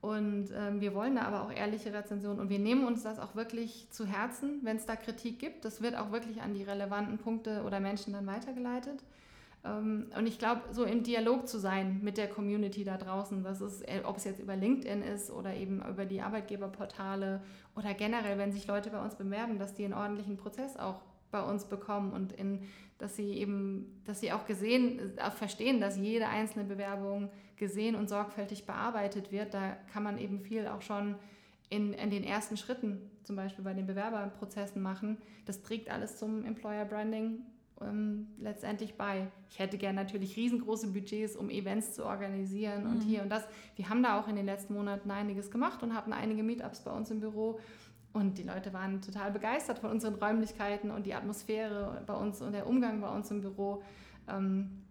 [0.01, 3.35] Und ähm, wir wollen da aber auch ehrliche Rezensionen und wir nehmen uns das auch
[3.35, 5.63] wirklich zu Herzen, wenn es da Kritik gibt.
[5.63, 9.03] Das wird auch wirklich an die relevanten Punkte oder Menschen dann weitergeleitet.
[9.63, 13.61] Ähm, und ich glaube, so im Dialog zu sein mit der Community da draußen, das
[13.61, 17.41] ist, äh, ob es jetzt über LinkedIn ist oder eben über die Arbeitgeberportale
[17.75, 21.41] oder generell, wenn sich Leute bei uns bewerben, dass die einen ordentlichen Prozess auch bei
[21.41, 26.27] uns bekommen und in, dass sie eben, dass sie auch gesehen, auch verstehen, dass jede
[26.27, 29.53] einzelne Bewerbung gesehen und sorgfältig bearbeitet wird.
[29.53, 31.15] Da kann man eben viel auch schon
[31.69, 35.17] in, in den ersten Schritten, zum Beispiel bei den Bewerberprozessen machen.
[35.45, 37.45] Das trägt alles zum Employer Branding
[37.83, 39.27] ähm, letztendlich bei.
[39.49, 43.01] Ich hätte gerne natürlich riesengroße Budgets, um Events zu organisieren und mhm.
[43.01, 43.43] hier und das.
[43.75, 46.91] Wir haben da auch in den letzten Monaten einiges gemacht und hatten einige Meetups bei
[46.91, 47.59] uns im Büro.
[48.13, 52.51] Und die Leute waren total begeistert von unseren Räumlichkeiten und die Atmosphäre bei uns und
[52.51, 53.83] der Umgang bei uns im Büro.
[54.27, 54.81] Ähm,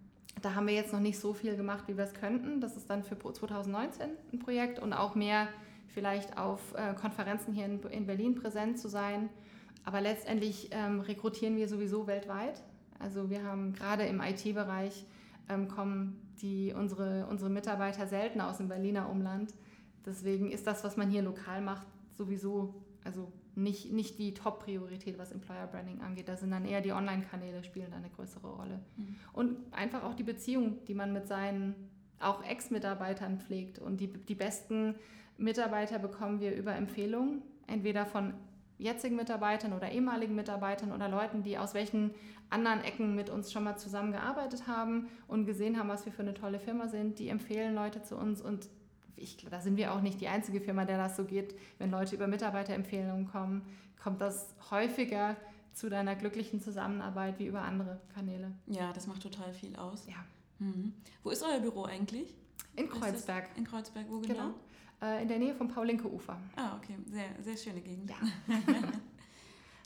[0.40, 2.60] da haben wir jetzt noch nicht so viel gemacht, wie wir es könnten.
[2.60, 5.48] Das ist dann für 2019 ein Projekt und auch mehr
[5.88, 9.28] vielleicht auf äh, Konferenzen hier in, in, Berlin präsent zu sein.
[9.84, 12.62] Aber letztendlich ähm, rekrutieren wir sowieso weltweit.
[13.00, 15.06] Also wir haben gerade im IT-Bereich
[15.48, 19.52] ähm, kommen die, unsere, unsere Mitarbeiter selten aus dem Berliner Umland.
[20.06, 25.32] Deswegen ist das, was man hier lokal macht, sowieso also nicht, nicht die Top-Priorität, was
[25.32, 26.28] Employer Branding angeht.
[26.28, 28.80] Da sind dann eher die Online-Kanäle spielen eine größere Rolle.
[28.96, 29.16] Mhm.
[29.32, 31.74] Und einfach auch die Beziehung, die man mit seinen
[32.20, 33.78] auch Ex-Mitarbeitern pflegt.
[33.78, 34.94] Und die, die besten
[35.36, 38.34] Mitarbeiter bekommen wir über Empfehlungen, entweder von
[38.80, 42.14] jetzigen Mitarbeitern oder ehemaligen Mitarbeitern oder Leuten, die aus welchen
[42.48, 46.34] anderen Ecken mit uns schon mal zusammengearbeitet haben und gesehen haben, was wir für eine
[46.34, 47.18] tolle Firma sind.
[47.18, 48.68] Die empfehlen Leute zu uns und
[49.16, 51.54] ich, da sind wir auch nicht die einzige Firma, der das so geht.
[51.78, 53.62] Wenn Leute über Mitarbeiterempfehlungen kommen,
[54.02, 55.36] kommt das häufiger
[55.72, 58.50] zu deiner glücklichen Zusammenarbeit wie über andere Kanäle.
[58.66, 60.06] Ja, das macht total viel aus.
[60.06, 60.16] Ja.
[60.58, 60.94] Mhm.
[61.22, 62.34] Wo ist euer Büro eigentlich?
[62.76, 63.50] In Kreuzberg.
[63.56, 64.34] In Kreuzberg, wo genau?
[64.34, 64.54] genau.
[65.02, 66.36] Äh, in der Nähe vom Paulinke-Ufer.
[66.56, 66.96] Ah, okay.
[67.10, 68.10] Sehr, sehr schöne Gegend.
[68.10, 68.16] Ja.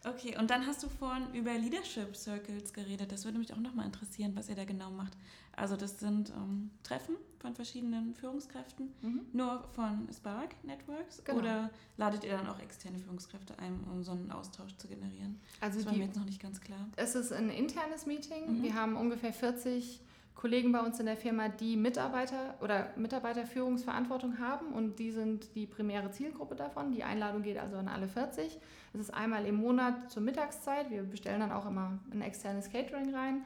[0.11, 3.13] okay, und dann hast du vorhin über Leadership Circles geredet.
[3.13, 5.17] Das würde mich auch nochmal interessieren, was ihr da genau macht.
[5.57, 9.21] Also das sind ähm, Treffen von verschiedenen Führungskräften, mhm.
[9.33, 11.39] nur von Spark Networks genau.
[11.39, 15.39] oder ladet ihr dann auch externe Führungskräfte ein, um so einen Austausch zu generieren?
[15.61, 16.89] Also das war die, mir jetzt noch nicht ganz klar.
[16.97, 18.59] Es ist ein internes Meeting.
[18.59, 18.63] Mhm.
[18.65, 20.01] Wir haben ungefähr 40
[20.35, 25.67] Kollegen bei uns in der Firma, die Mitarbeiter oder Mitarbeiterführungsverantwortung haben und die sind die
[25.67, 26.93] primäre Zielgruppe davon.
[26.93, 28.59] Die Einladung geht also an alle 40.
[28.93, 30.91] Es ist einmal im Monat zur Mittagszeit.
[30.91, 33.43] Wir bestellen dann auch immer ein externes Catering rein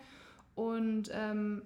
[0.55, 1.63] und ähm,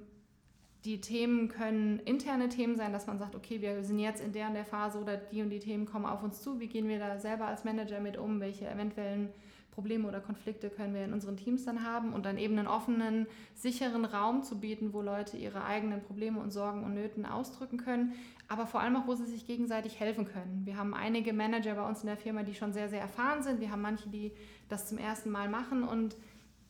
[0.85, 4.48] die Themen können interne Themen sein, dass man sagt, okay, wir sind jetzt in der
[4.48, 6.58] und der Phase oder die und die Themen kommen auf uns zu.
[6.58, 8.40] Wie gehen wir da selber als Manager mit um?
[8.40, 9.28] Welche eventuellen
[9.72, 12.12] Probleme oder Konflikte können wir in unseren Teams dann haben?
[12.12, 16.52] Und dann eben einen offenen, sicheren Raum zu bieten, wo Leute ihre eigenen Probleme und
[16.52, 18.14] Sorgen und Nöten ausdrücken können,
[18.48, 20.62] aber vor allem auch, wo sie sich gegenseitig helfen können.
[20.64, 23.61] Wir haben einige Manager bei uns in der Firma, die schon sehr, sehr erfahren sind.
[23.61, 24.32] Wir haben manche, die
[24.68, 26.16] das zum ersten Mal machen und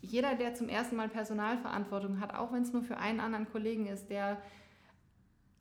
[0.01, 3.87] jeder, der zum ersten Mal Personalverantwortung hat, auch wenn es nur für einen anderen Kollegen
[3.87, 4.43] ist, der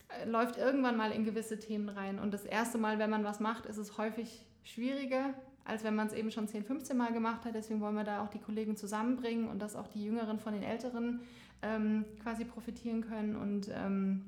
[0.09, 2.19] äh, läuft irgendwann mal in gewisse Themen rein.
[2.19, 5.33] Und das erste Mal, wenn man was macht, ist es häufig schwieriger,
[5.65, 7.55] als wenn man es eben schon 10, 15 Mal gemacht hat.
[7.55, 10.63] Deswegen wollen wir da auch die Kollegen zusammenbringen und dass auch die Jüngeren von den
[10.63, 11.21] Älteren
[11.61, 14.25] ähm, quasi profitieren können und ähm,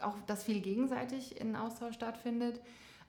[0.00, 2.60] auch, dass viel gegenseitig in Austausch stattfindet.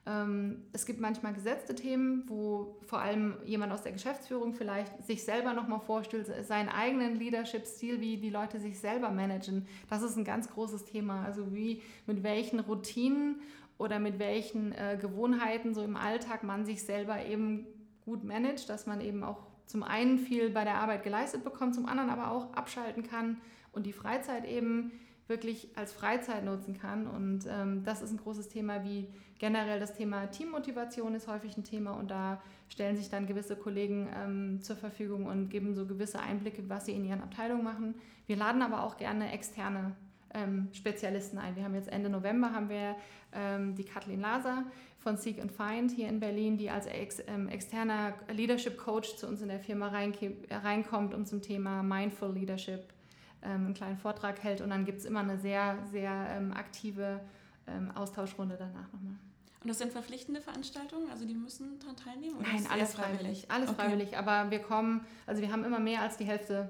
[0.06, 5.22] Ähm, es gibt manchmal gesetzte Themen, wo vor allem jemand aus der Geschäftsführung vielleicht sich
[5.24, 9.66] selber nochmal vorstellt, seinen eigenen Leadership-Stil, wie die Leute sich selber managen.
[9.90, 11.24] Das ist ein ganz großes Thema.
[11.24, 13.42] Also wie, mit welchen Routinen
[13.78, 17.66] oder mit welchen äh, Gewohnheiten so im Alltag man sich selber eben
[18.04, 21.86] gut managt, dass man eben auch zum einen viel bei der Arbeit geleistet bekommt, zum
[21.86, 23.38] anderen aber auch abschalten kann
[23.72, 24.92] und die Freizeit eben
[25.28, 27.06] wirklich als Freizeit nutzen kann.
[27.06, 31.64] Und ähm, das ist ein großes Thema, wie generell das Thema Teammotivation ist häufig ein
[31.64, 36.18] Thema und da stellen sich dann gewisse Kollegen ähm, zur Verfügung und geben so gewisse
[36.18, 37.94] Einblicke, was sie in ihren Abteilungen machen.
[38.26, 39.94] Wir laden aber auch gerne externe
[40.34, 41.56] ähm, Spezialisten ein.
[41.56, 42.96] Wir haben jetzt Ende November haben wir
[43.32, 44.64] ähm, die Kathleen Laser
[44.98, 49.26] von Seek and Find hier in Berlin, die als ex, ähm, externer Leadership Coach zu
[49.26, 52.84] uns in der Firma reinkommt, um zum Thema Mindful Leadership
[53.42, 57.20] ähm, einen kleinen Vortrag hält und dann gibt es immer eine sehr, sehr ähm, aktive
[57.66, 59.14] ähm, Austauschrunde danach nochmal.
[59.60, 62.36] Und das sind verpflichtende Veranstaltungen, also die müssen daran teilnehmen?
[62.40, 62.94] Nein, alles freiwillig.
[62.94, 63.50] freiwillig.
[63.50, 63.82] Alles okay.
[63.82, 66.68] freiwillig, aber wir kommen, also wir haben immer mehr als die Hälfte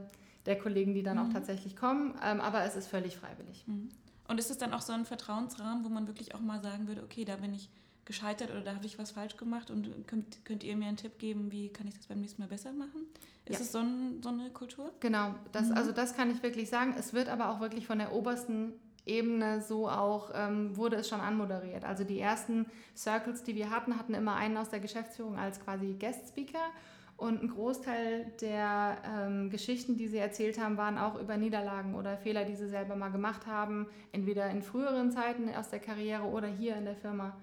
[0.49, 1.27] der Kollegen, die dann mhm.
[1.27, 3.65] auch tatsächlich kommen, ähm, aber es ist völlig freiwillig.
[3.67, 3.91] Mhm.
[4.27, 7.03] Und ist es dann auch so ein Vertrauensrahmen, wo man wirklich auch mal sagen würde,
[7.03, 7.69] okay, da bin ich
[8.05, 11.19] gescheitert oder da habe ich was falsch gemacht und könnt, könnt ihr mir einen Tipp
[11.19, 13.03] geben, wie kann ich das beim nächsten Mal besser machen?
[13.45, 13.65] Ist ja.
[13.65, 14.91] es so, ein, so, eine Kultur?
[15.01, 15.77] Genau, das, mhm.
[15.77, 16.95] also das kann ich wirklich sagen.
[16.99, 18.73] Es wird aber auch wirklich von der obersten
[19.05, 21.85] Ebene so auch, ähm, wurde es schon anmoderiert.
[21.85, 25.95] Also die ersten Circles, die wir hatten, hatten immer einen aus der Geschäftsführung als quasi
[25.99, 26.71] Guest Speaker
[27.19, 32.17] und ein Großteil der ähm, Geschichten, die sie erzählt haben, waren auch über Niederlagen oder
[32.17, 36.47] Fehler, die sie selber mal gemacht haben, entweder in früheren Zeiten aus der Karriere oder
[36.47, 37.37] hier in der Firma.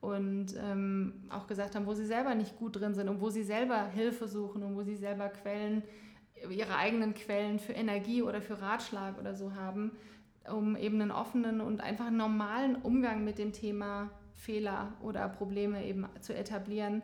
[0.00, 3.42] Und ähm, auch gesagt haben, wo sie selber nicht gut drin sind und wo sie
[3.42, 5.82] selber Hilfe suchen und wo sie selber Quellen,
[6.48, 9.90] ihre eigenen Quellen für Energie oder für Ratschlag oder so haben,
[10.50, 16.06] um eben einen offenen und einfach normalen Umgang mit dem Thema Fehler oder Probleme eben
[16.20, 17.02] zu etablieren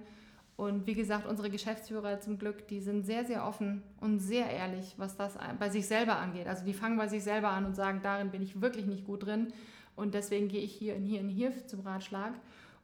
[0.56, 4.94] und wie gesagt, unsere Geschäftsführer zum Glück, die sind sehr, sehr offen und sehr ehrlich,
[4.98, 6.46] was das bei sich selber angeht.
[6.46, 9.26] Also die fangen bei sich selber an und sagen, darin bin ich wirklich nicht gut
[9.26, 9.48] drin
[9.96, 12.34] und deswegen gehe ich hier und hier und hier zum Ratschlag.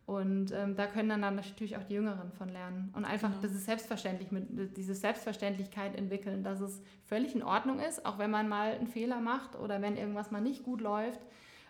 [0.06, 2.92] Und ähm, da können dann, dann natürlich auch die Jüngeren von lernen.
[2.96, 3.42] Und einfach genau.
[3.42, 8.48] dieses Selbstverständlich, mit, diese Selbstverständlichkeit entwickeln, dass es völlig in Ordnung ist, auch wenn man
[8.48, 11.20] mal einen Fehler macht oder wenn irgendwas mal nicht gut läuft.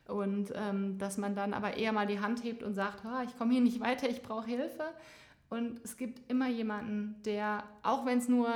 [0.08, 3.36] Und ähm, dass man dann aber eher mal die Hand hebt und sagt, ah, ich
[3.36, 4.84] komme hier nicht weiter, ich brauche Hilfe
[5.50, 8.48] und es gibt immer jemanden, der, auch wenn es nur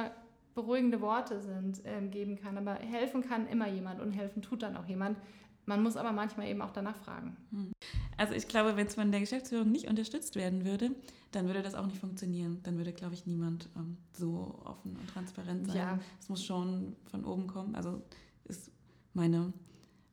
[0.54, 2.56] beruhigende Worte sind, ähm, geben kann.
[2.56, 5.18] Aber helfen kann immer jemand und helfen tut dann auch jemand.
[5.66, 7.36] Man muss aber manchmal eben auch danach fragen.
[7.50, 7.72] Hm.
[8.16, 10.92] Also ich glaube, wenn es von der Geschäftsführung nicht unterstützt werden würde,
[11.32, 12.60] dann würde das auch nicht funktionieren.
[12.62, 15.76] Dann würde, glaube ich, niemand ähm, so offen und transparent sein.
[15.76, 15.98] Ja.
[16.20, 17.74] Es muss schon von oben kommen.
[17.74, 18.02] Also
[18.44, 18.70] ist
[19.14, 19.52] meine,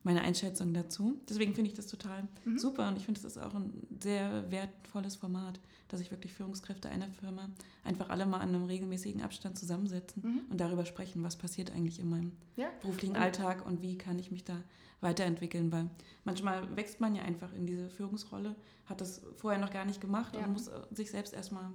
[0.02, 1.22] meine Einschätzung dazu.
[1.30, 2.58] Deswegen finde ich das total mhm.
[2.58, 5.60] super und ich finde, das ist auch ein sehr wertvolles Format
[5.92, 7.50] dass sich wirklich Führungskräfte einer Firma
[7.84, 10.42] einfach alle mal an einem regelmäßigen Abstand zusammensetzen mhm.
[10.50, 12.70] und darüber sprechen, was passiert eigentlich in meinem ja.
[12.82, 14.56] beruflichen Alltag und wie kann ich mich da
[15.02, 15.90] weiterentwickeln, weil
[16.24, 20.36] manchmal wächst man ja einfach in diese Führungsrolle, hat das vorher noch gar nicht gemacht
[20.36, 20.46] ja.
[20.46, 21.72] und muss sich selbst erstmal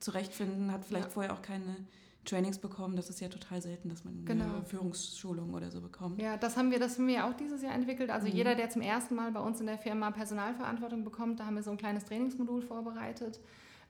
[0.00, 1.10] zurechtfinden, hat vielleicht ja.
[1.10, 1.76] vorher auch keine
[2.24, 2.96] Trainings bekommen.
[2.96, 4.44] Das ist ja total selten, dass man genau.
[4.44, 6.20] eine Führungsschulung oder so bekommt.
[6.20, 8.10] Ja, das haben wir, das haben wir auch dieses Jahr entwickelt.
[8.10, 8.34] Also mhm.
[8.34, 11.62] jeder, der zum ersten Mal bei uns in der Firma Personalverantwortung bekommt, da haben wir
[11.62, 13.40] so ein kleines Trainingsmodul vorbereitet,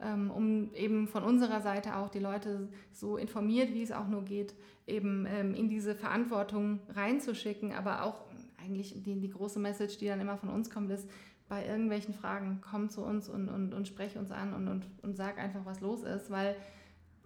[0.01, 4.25] ähm, um eben von unserer Seite auch die Leute so informiert, wie es auch nur
[4.25, 4.55] geht,
[4.87, 7.73] eben ähm, in diese Verantwortung reinzuschicken.
[7.73, 8.25] Aber auch
[8.63, 11.09] eigentlich die, die große Message, die dann immer von uns kommt, ist,
[11.49, 15.17] bei irgendwelchen Fragen komm zu uns und, und, und sprech uns an und, und, und
[15.17, 16.57] sag einfach, was los ist, weil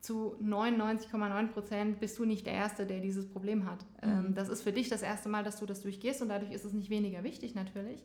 [0.01, 3.85] zu 99,9 Prozent bist du nicht der Erste, der dieses Problem hat.
[4.03, 4.35] Ähm, mhm.
[4.35, 6.73] Das ist für dich das erste Mal, dass du das durchgehst und dadurch ist es
[6.73, 8.05] nicht weniger wichtig natürlich.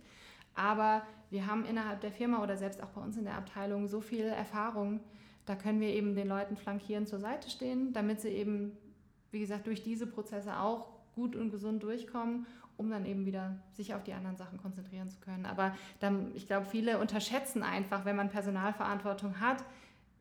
[0.56, 4.02] Aber wir haben innerhalb der Firma oder selbst auch bei uns in der Abteilung so
[4.02, 5.00] viel Erfahrung,
[5.46, 8.78] da können wir eben den Leuten flankierend zur Seite stehen, damit sie eben,
[9.32, 12.46] wie gesagt, durch diese Prozesse auch gut und gesund durchkommen,
[12.78, 15.46] um dann eben wieder sich auf die anderen Sachen konzentrieren zu können.
[15.46, 19.64] Aber dann, ich glaube, viele unterschätzen einfach, wenn man Personalverantwortung hat,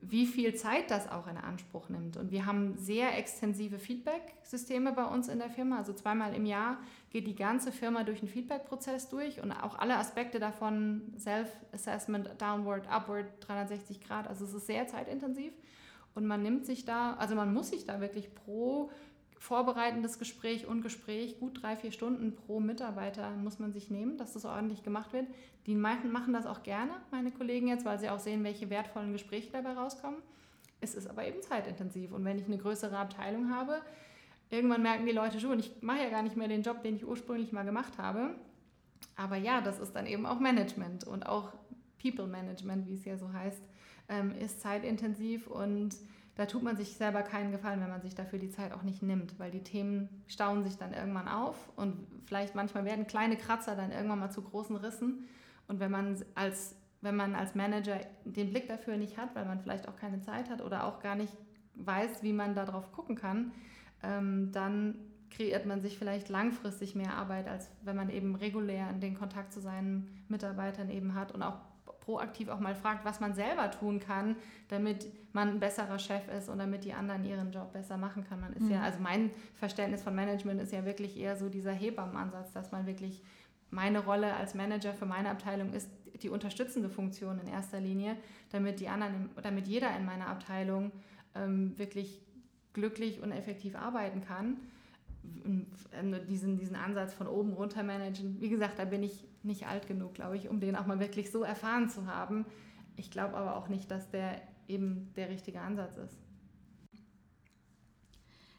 [0.03, 2.17] wie viel Zeit das auch in Anspruch nimmt.
[2.17, 5.79] Und wir haben sehr extensive Feedback-Systeme bei uns in der Firma.
[5.79, 6.79] Also zweimal im Jahr
[7.11, 12.91] geht die ganze Firma durch einen Feedback-Prozess durch und auch alle Aspekte davon, Self-Assessment, Downward,
[12.91, 14.27] Upward, 360 Grad.
[14.27, 15.53] Also es ist sehr zeitintensiv.
[16.15, 18.91] Und man nimmt sich da, also man muss sich da wirklich pro
[19.43, 24.35] vorbereitendes Gespräch und Gespräch, gut drei, vier Stunden pro Mitarbeiter muss man sich nehmen, dass
[24.35, 25.27] das ordentlich gemacht wird.
[25.67, 29.51] Die machen das auch gerne, meine Kollegen jetzt, weil sie auch sehen, welche wertvollen Gespräche
[29.51, 30.23] dabei rauskommen.
[30.81, 32.13] Es ist aber eben zeitintensiv.
[32.13, 33.83] Und wenn ich eine größere Abteilung habe,
[34.49, 37.05] irgendwann merken die Leute schon, ich mache ja gar nicht mehr den Job, den ich
[37.05, 38.37] ursprünglich mal gemacht habe.
[39.17, 41.53] Aber ja, das ist dann eben auch Management und auch
[42.01, 43.63] People Management, wie es ja so heißt,
[44.09, 45.97] ähm, ist zeitintensiv und
[46.35, 49.03] da tut man sich selber keinen Gefallen, wenn man sich dafür die Zeit auch nicht
[49.03, 53.77] nimmt, weil die Themen stauen sich dann irgendwann auf und vielleicht manchmal werden kleine Kratzer
[53.77, 55.29] dann irgendwann mal zu großen Rissen.
[55.69, 59.61] Und wenn man als, wenn man als Manager den Blick dafür nicht hat, weil man
[59.61, 61.37] vielleicht auch keine Zeit hat oder auch gar nicht
[61.75, 63.53] weiß, wie man darauf gucken kann,
[64.03, 64.97] ähm, dann
[65.31, 69.61] kreiert man sich vielleicht langfristig mehr Arbeit, als wenn man eben regulär den Kontakt zu
[69.61, 71.59] seinen Mitarbeitern eben hat und auch
[72.03, 74.37] proaktiv auch mal fragt, was man selber tun kann,
[74.69, 78.41] damit man ein besserer Chef ist und damit die anderen ihren Job besser machen kann.
[78.41, 78.73] Man ist mhm.
[78.73, 82.87] ja, also mein Verständnis von Management ist ja wirklich eher so dieser Hebammenansatz, dass man
[82.87, 83.23] wirklich
[83.71, 85.89] meine Rolle als Manager für meine Abteilung ist
[86.23, 88.17] die unterstützende Funktion in erster Linie,
[88.51, 90.93] damit die anderen, damit jeder in meiner Abteilung
[91.35, 92.21] ähm, wirklich
[92.75, 94.59] glücklich und effektiv arbeiten kann.
[96.29, 100.15] Diesen, diesen Ansatz von oben runter managen, wie gesagt, da bin ich nicht alt genug,
[100.15, 102.47] glaube ich, um den auch mal wirklich so erfahren zu haben.
[102.97, 106.17] Ich glaube aber auch nicht, dass der eben der richtige Ansatz ist.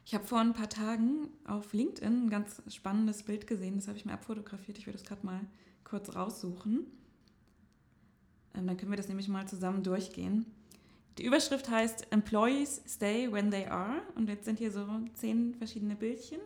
[0.06, 3.76] Ich habe vor ein paar Tagen auf LinkedIn ein ganz spannendes Bild gesehen.
[3.76, 4.78] Das habe ich mir abfotografiert.
[4.78, 5.42] Ich würde es gerade mal
[5.84, 6.88] kurz raussuchen.
[8.54, 10.46] Ähm, dann können wir das nämlich mal zusammen durchgehen.
[11.18, 14.02] Die Überschrift heißt Employees stay when they are.
[14.16, 16.40] Und jetzt sind hier so zehn verschiedene Bildchen.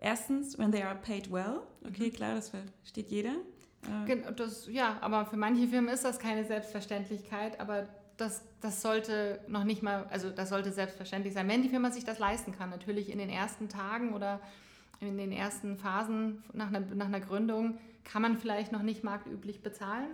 [0.00, 1.62] Erstens, when they are paid well.
[1.86, 2.12] Okay, mhm.
[2.12, 3.34] klar, das versteht jeder.
[4.06, 9.40] Äh, das, ja, aber für manche Firmen ist das keine Selbstverständlichkeit, aber das, das sollte
[9.48, 12.70] noch nicht mal, also das sollte selbstverständlich sein, wenn die Firma sich das leisten kann.
[12.70, 14.40] Natürlich in den ersten Tagen oder
[15.00, 19.62] in den ersten Phasen nach einer, nach einer Gründung kann man vielleicht noch nicht marktüblich
[19.62, 20.08] bezahlen.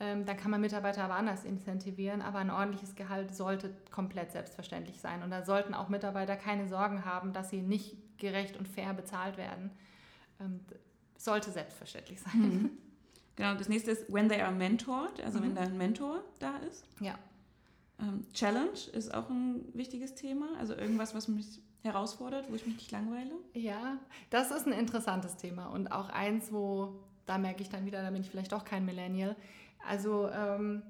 [0.00, 5.00] Ähm, dann kann man Mitarbeiter aber anders incentivieren, aber ein ordentliches Gehalt sollte komplett selbstverständlich
[5.00, 5.22] sein.
[5.22, 9.36] Und da sollten auch Mitarbeiter keine Sorgen haben, dass sie nicht gerecht und fair bezahlt
[9.36, 9.70] werden.
[10.40, 10.60] Ähm,
[11.16, 12.40] sollte selbstverständlich sein.
[12.40, 12.70] Mhm.
[13.36, 15.42] Genau, das nächste ist when they are mentored, also mhm.
[15.42, 16.84] wenn da ein Mentor da ist.
[17.00, 17.18] Ja.
[18.00, 22.76] Ähm, Challenge ist auch ein wichtiges Thema, also irgendwas, was mich herausfordert, wo ich mich
[22.76, 23.32] nicht langweile.
[23.52, 23.98] Ja,
[24.30, 28.10] das ist ein interessantes Thema und auch eins, wo, da merke ich dann wieder, da
[28.10, 29.34] bin ich vielleicht doch kein Millennial.
[29.86, 30.82] Also ähm,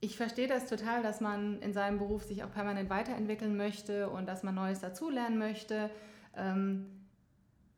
[0.00, 4.26] ich verstehe das total, dass man in seinem Beruf sich auch permanent weiterentwickeln möchte und
[4.26, 5.90] dass man Neues dazulernen möchte.
[6.36, 6.86] Ähm,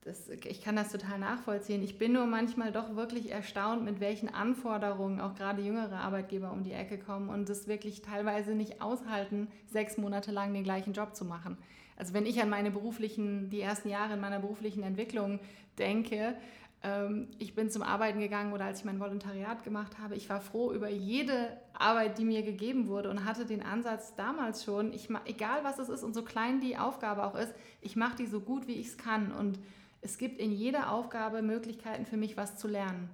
[0.07, 1.83] das, ich kann das total nachvollziehen.
[1.83, 6.63] Ich bin nur manchmal doch wirklich erstaunt, mit welchen Anforderungen auch gerade jüngere Arbeitgeber um
[6.63, 11.17] die Ecke kommen und es wirklich teilweise nicht aushalten, sechs Monate lang den gleichen Job
[11.17, 11.59] zu machen.
[11.97, 15.41] Also wenn ich an meine beruflichen, die ersten Jahre in meiner beruflichen Entwicklung
[15.77, 16.37] denke,
[17.39, 20.72] ich bin zum Arbeiten gegangen oder als ich mein Volontariat gemacht habe, ich war froh
[20.72, 25.64] über jede Arbeit, die mir gegeben wurde und hatte den Ansatz damals schon, ich, egal
[25.64, 28.68] was es ist und so klein die Aufgabe auch ist, ich mache die so gut,
[28.68, 29.59] wie ich es kann und
[30.01, 33.11] es gibt in jeder Aufgabe Möglichkeiten für mich, was zu lernen.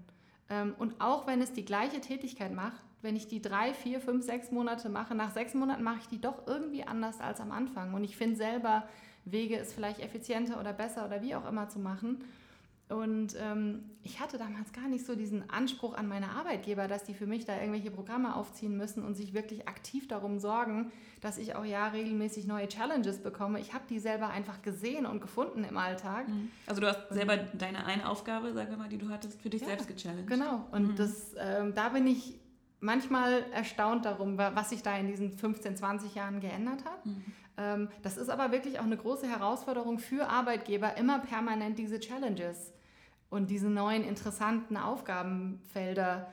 [0.51, 4.25] Ähm, und auch wenn es die gleiche Tätigkeit macht, wenn ich die drei, vier, fünf,
[4.25, 7.95] sechs Monate mache, nach sechs Monaten mache ich die doch irgendwie anders als am Anfang.
[7.95, 8.87] Und ich finde selber
[9.25, 12.25] Wege, es vielleicht effizienter oder besser oder wie auch immer zu machen.
[12.93, 17.15] Und ähm, ich hatte damals gar nicht so diesen Anspruch an meine Arbeitgeber, dass die
[17.15, 21.55] für mich da irgendwelche Programme aufziehen müssen und sich wirklich aktiv darum sorgen, dass ich
[21.55, 23.61] auch ja regelmäßig neue Challenges bekomme.
[23.61, 26.29] Ich habe die selber einfach gesehen und gefunden im Alltag.
[26.29, 26.51] Mhm.
[26.67, 29.63] Also du hast selber deine eine Aufgabe, sagen wir mal, die du hattest, für dich
[29.63, 30.29] ja, selbst gechallenged.
[30.29, 30.67] Genau.
[30.73, 30.97] Und mhm.
[30.97, 32.39] das, ähm, da bin ich
[32.81, 37.07] manchmal erstaunt darum, was sich da in diesen 15, 20 Jahren geändert hat.
[37.07, 37.25] Mhm.
[37.57, 42.73] Ähm, das ist aber wirklich auch eine große Herausforderung für Arbeitgeber, immer permanent diese Challenges
[43.33, 46.31] und diese neuen interessanten Aufgabenfelder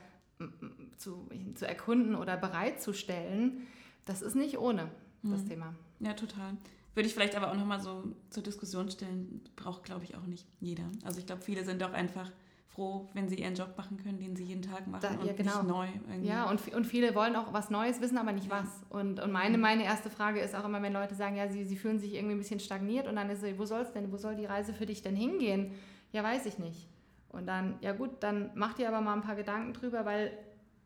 [0.98, 3.66] zu, zu erkunden oder bereitzustellen.
[4.04, 4.90] Das ist nicht ohne
[5.22, 5.48] das mhm.
[5.48, 5.74] Thema.
[6.00, 6.58] Ja, total.
[6.94, 10.46] Würde ich vielleicht aber auch nochmal so zur Diskussion stellen, braucht, glaube ich, auch nicht
[10.60, 10.84] jeder.
[11.02, 12.30] Also ich glaube, viele sind doch einfach
[12.68, 15.62] froh, wenn sie ihren Job machen können, den sie jeden Tag machen da, ja, genau.
[15.62, 15.88] nicht neu.
[16.08, 16.28] Irgendwie.
[16.28, 18.60] Ja, und, und viele wollen auch was Neues wissen, aber nicht ja.
[18.60, 18.68] was.
[18.90, 21.76] Und, und meine, meine erste Frage ist auch immer, wenn Leute sagen, ja, sie, sie
[21.76, 24.18] fühlen sich irgendwie ein bisschen stagniert und dann ist sie, wo soll es denn, wo
[24.18, 25.72] soll die Reise für dich denn hingehen?
[26.12, 26.89] Ja, weiß ich nicht.
[27.30, 30.32] Und dann, ja gut, dann mach dir aber mal ein paar Gedanken drüber, weil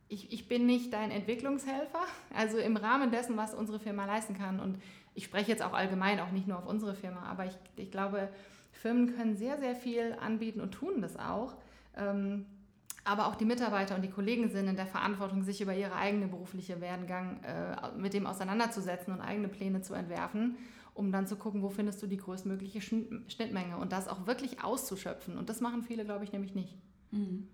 [0.08, 2.00] ich, ich bin nicht dein Entwicklungshelfer,
[2.34, 4.60] also im Rahmen dessen, was unsere Firma leisten kann.
[4.60, 4.80] Und
[5.14, 8.28] ich spreche jetzt auch allgemein, auch nicht nur auf unsere Firma, aber ich, ich glaube,
[8.72, 11.54] Firmen können sehr, sehr viel anbieten und tun das auch.
[11.96, 12.46] Ähm,
[13.04, 16.26] aber auch die Mitarbeiter und die Kollegen sind in der Verantwortung, sich über ihre eigene
[16.26, 20.56] berufliche Werdegang äh, mit dem auseinanderzusetzen und eigene Pläne zu entwerfen,
[20.94, 25.36] um dann zu gucken, wo findest du die größtmögliche Schnittmenge und das auch wirklich auszuschöpfen.
[25.36, 26.76] Und das machen viele, glaube ich, nämlich nicht.
[27.10, 27.48] Mhm.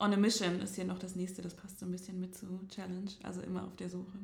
[0.00, 2.46] On a Mission ist hier noch das nächste, das passt so ein bisschen mit zu
[2.68, 4.18] Challenge, also immer auf der Suche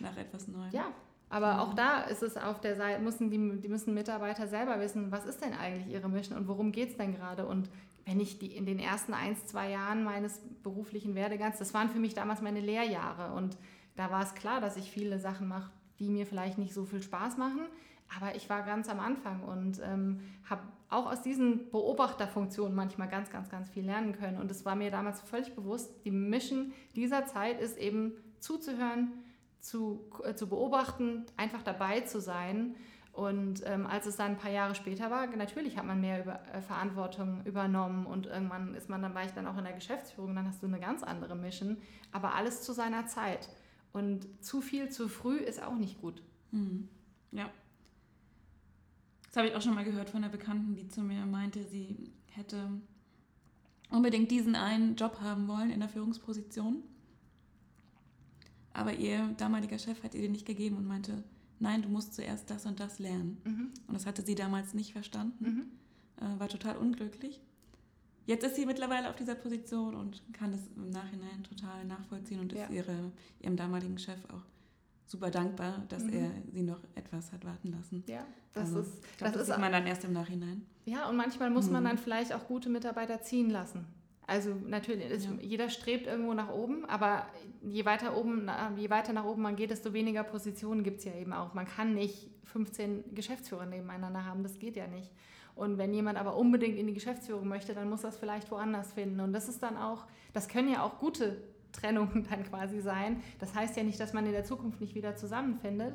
[0.00, 0.70] nach etwas Neuem.
[0.70, 0.92] Ja,
[1.30, 5.10] aber auch da ist es auf der Seite, müssen die, die müssen Mitarbeiter selber wissen,
[5.10, 7.70] was ist denn eigentlich ihre Mission und worum geht es denn gerade und
[8.04, 11.98] wenn ich die in den ersten ein, zwei Jahren meines beruflichen Werdegangs, das waren für
[11.98, 13.56] mich damals meine Lehrjahre und
[13.96, 17.02] da war es klar, dass ich viele Sachen mache, die mir vielleicht nicht so viel
[17.02, 17.62] Spaß machen,
[18.16, 23.30] aber ich war ganz am Anfang und ähm, habe auch aus diesen Beobachterfunktionen manchmal ganz,
[23.30, 24.38] ganz, ganz viel lernen können.
[24.38, 29.12] Und es war mir damals völlig bewusst, die Mission dieser Zeit ist eben zuzuhören,
[29.60, 32.74] zu, äh, zu beobachten, einfach dabei zu sein
[33.14, 36.40] und ähm, als es dann ein paar Jahre später war, natürlich hat man mehr über,
[36.52, 40.34] äh, Verantwortung übernommen und irgendwann ist man dann, war ich dann auch in der Geschäftsführung,
[40.34, 41.76] dann hast du eine ganz andere Mission,
[42.10, 43.48] aber alles zu seiner Zeit.
[43.92, 46.24] Und zu viel zu früh ist auch nicht gut.
[46.50, 46.88] Mhm.
[47.30, 47.48] Ja.
[49.34, 52.12] Das habe ich auch schon mal gehört von einer Bekannten, die zu mir meinte, sie
[52.30, 52.70] hätte
[53.90, 56.84] unbedingt diesen einen Job haben wollen in der Führungsposition.
[58.72, 61.24] Aber ihr damaliger Chef hat ihr den nicht gegeben und meinte,
[61.58, 63.38] nein, du musst zuerst das und das lernen.
[63.42, 63.70] Mhm.
[63.88, 66.24] Und das hatte sie damals nicht verstanden, mhm.
[66.24, 67.40] äh, war total unglücklich.
[68.26, 72.52] Jetzt ist sie mittlerweile auf dieser Position und kann es im Nachhinein total nachvollziehen und
[72.52, 72.66] ja.
[72.66, 73.10] ist ihre,
[73.40, 74.53] ihrem damaligen Chef auch
[75.06, 76.12] super dankbar, dass mhm.
[76.12, 78.04] er sie noch etwas hat warten lassen.
[78.06, 80.66] Ja, das also, ist, glaub, das, das ist, sieht man dann erst im Nachhinein.
[80.86, 81.72] Ja, und manchmal muss mhm.
[81.72, 83.86] man dann vielleicht auch gute Mitarbeiter ziehen lassen.
[84.26, 85.32] Also natürlich, ist, ja.
[85.42, 87.26] jeder strebt irgendwo nach oben, aber
[87.62, 91.14] je weiter, oben, je weiter nach oben man geht, desto weniger Positionen gibt es ja
[91.14, 91.52] eben auch.
[91.52, 95.10] Man kann nicht 15 Geschäftsführer nebeneinander haben, das geht ja nicht.
[95.54, 99.20] Und wenn jemand aber unbedingt in die Geschäftsführung möchte, dann muss das vielleicht woanders finden.
[99.20, 101.36] Und das ist dann auch, das können ja auch gute
[101.74, 103.22] Trennungen dann quasi sein.
[103.38, 105.94] Das heißt ja nicht, dass man in der Zukunft nicht wieder zusammenfindet.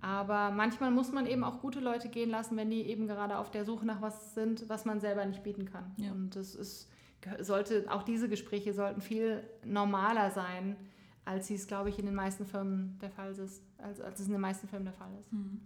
[0.00, 3.50] Aber manchmal muss man eben auch gute Leute gehen lassen, wenn die eben gerade auf
[3.50, 5.94] der Suche nach was sind, was man selber nicht bieten kann.
[5.96, 6.10] Ja.
[6.10, 6.90] Und das ist,
[7.38, 10.76] sollte, auch diese Gespräche sollten viel normaler sein,
[11.24, 14.26] als sie es, glaube ich, in den meisten Firmen der Fall ist, als, als es
[14.26, 15.32] in den meisten Firmen der Fall ist.
[15.32, 15.60] Mhm.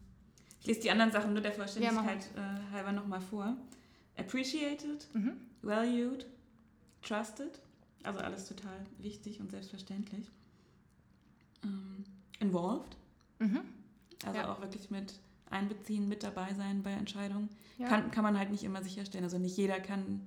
[0.61, 3.57] Ich lese die anderen Sachen nur der Vollständigkeit ja, äh, halber nochmal vor.
[4.19, 5.33] Appreciated, mhm.
[5.63, 6.27] valued,
[7.03, 7.61] trusted,
[8.03, 10.31] also alles total wichtig und selbstverständlich.
[11.65, 12.05] Ähm,
[12.39, 12.97] involved,
[13.39, 13.61] mhm.
[14.25, 14.53] also ja.
[14.53, 15.19] auch wirklich mit
[15.51, 17.49] einbeziehen, mit dabei sein bei Entscheidungen.
[17.79, 17.89] Ja.
[17.89, 19.25] Kann, kann man halt nicht immer sicherstellen.
[19.25, 20.23] Also nicht jeder kann,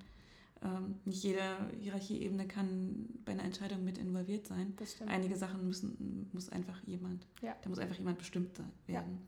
[0.61, 1.41] ähm, nicht jede
[1.79, 4.75] Hierarchieebene kann bei einer Entscheidung mit involviert sein.
[5.07, 7.55] Einige Sachen müssen, muss einfach jemand, ja.
[7.61, 9.27] da muss einfach jemand bestimmt werden,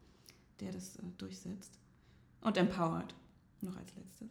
[0.59, 1.77] der das äh, durchsetzt.
[2.41, 3.13] Und empowered,
[3.61, 4.29] noch als letztes.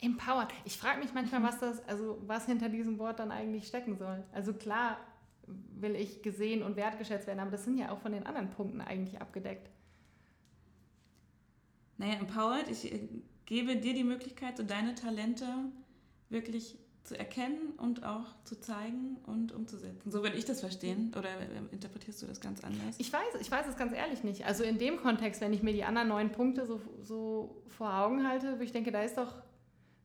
[0.00, 0.48] Empowered.
[0.64, 4.22] Ich frage mich manchmal, was das, also was hinter diesem Wort dann eigentlich stecken soll.
[4.32, 4.98] Also klar
[5.46, 8.80] will ich gesehen und wertgeschätzt werden, aber das sind ja auch von den anderen Punkten
[8.80, 9.70] eigentlich abgedeckt.
[11.98, 13.08] Naja, empowered, ich äh,
[13.46, 15.46] gebe dir die Möglichkeit, so deine Talente
[16.30, 20.10] wirklich zu erkennen und auch zu zeigen und umzusetzen.
[20.10, 21.12] So würde ich das verstehen.
[21.16, 22.96] Oder äh, interpretierst du das ganz anders?
[22.98, 24.46] Ich weiß, ich weiß es ganz ehrlich nicht.
[24.46, 28.26] Also in dem Kontext, wenn ich mir die anderen neun Punkte so, so vor Augen
[28.26, 29.34] halte, wo ich denke, da ist doch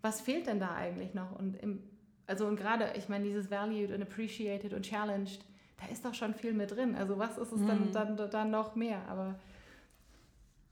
[0.01, 1.31] was fehlt denn da eigentlich noch?
[1.37, 1.83] Und im,
[2.25, 5.43] also und gerade, ich meine, dieses valued und appreciated und challenged,
[5.77, 6.95] da ist doch schon viel mit drin.
[6.95, 7.91] Also was ist es mhm.
[7.93, 9.07] dann, dann, dann noch mehr?
[9.07, 9.39] Aber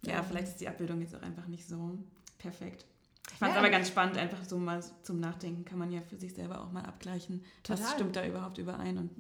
[0.05, 1.97] ja, vielleicht ist die Abbildung jetzt auch einfach nicht so
[2.38, 2.86] perfekt.
[3.32, 6.01] Ich fand es ja, aber ganz spannend, einfach so mal zum Nachdenken kann man ja
[6.01, 7.84] für sich selber auch mal abgleichen, total.
[7.84, 9.11] was stimmt da überhaupt überein und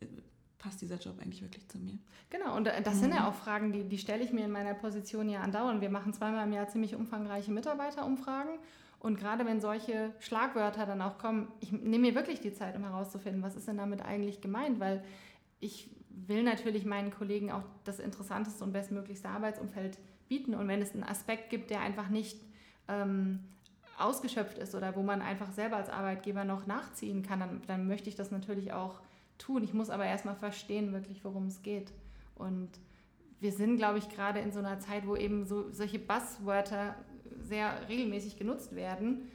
[0.00, 0.06] äh,
[0.58, 1.98] passt dieser Job eigentlich wirklich zu mir?
[2.30, 3.00] Genau, und das mhm.
[3.00, 3.26] sind ja mhm.
[3.26, 5.82] auch Fragen, die, die stelle ich mir in meiner Position ja andauernd.
[5.82, 8.58] Wir machen zweimal im Jahr ziemlich umfangreiche Mitarbeiterumfragen
[9.00, 12.84] und gerade wenn solche Schlagwörter dann auch kommen, ich nehme mir wirklich die Zeit, um
[12.84, 15.02] herauszufinden, was ist denn damit eigentlich gemeint, weil
[15.58, 19.98] ich will natürlich meinen Kollegen auch das interessanteste und bestmöglichste Arbeitsumfeld
[20.28, 20.54] bieten.
[20.54, 22.38] Und wenn es einen Aspekt gibt, der einfach nicht
[22.88, 23.40] ähm,
[23.98, 28.10] ausgeschöpft ist oder wo man einfach selber als Arbeitgeber noch nachziehen kann, dann, dann möchte
[28.10, 29.00] ich das natürlich auch
[29.38, 29.64] tun.
[29.64, 31.90] Ich muss aber erstmal verstehen, wirklich, worum es geht.
[32.34, 32.68] Und
[33.40, 36.96] wir sind, glaube ich, gerade in so einer Zeit, wo eben so solche Buzzwörter
[37.50, 39.28] sehr regelmäßig genutzt werden.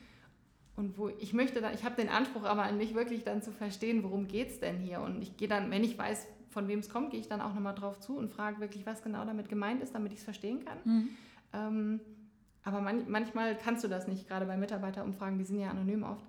[0.76, 3.52] Und wo ich möchte dann, ich habe den Anspruch aber an mich wirklich dann zu
[3.52, 5.02] verstehen, worum geht es denn hier?
[5.02, 7.54] Und ich gehe dann, wenn ich weiß, von wem es kommt, gehe ich dann auch
[7.54, 10.66] nochmal drauf zu und frage wirklich, was genau damit gemeint ist, damit ich es verstehen
[10.66, 10.78] kann.
[10.84, 11.10] Mhm.
[11.54, 12.00] Ähm,
[12.64, 16.26] aber man, manchmal kannst du das nicht, gerade bei Mitarbeiterumfragen, die sind ja anonym oft.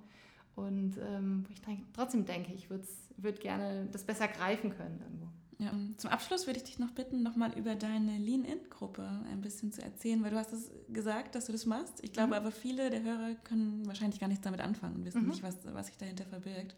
[0.55, 1.61] Und ähm, wo ich
[1.93, 2.85] trotzdem denke, ich würde
[3.19, 5.27] würd gerne das besser greifen können irgendwo.
[5.59, 9.81] Ja, zum Abschluss würde ich dich noch bitten, nochmal über deine Lean-In-Gruppe ein bisschen zu
[9.81, 12.05] erzählen, weil du hast es gesagt, dass du das machst.
[12.05, 12.35] Ich glaube mhm.
[12.35, 15.29] aber viele der Hörer können wahrscheinlich gar nichts damit anfangen und wissen mhm.
[15.29, 16.77] nicht, was, was sich dahinter verbirgt.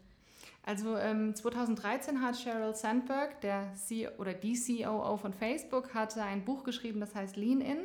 [0.63, 6.45] Also ähm, 2013 hat Sheryl Sandberg, der C oder die COO von Facebook, hatte ein
[6.45, 7.79] Buch geschrieben, das heißt Lean In.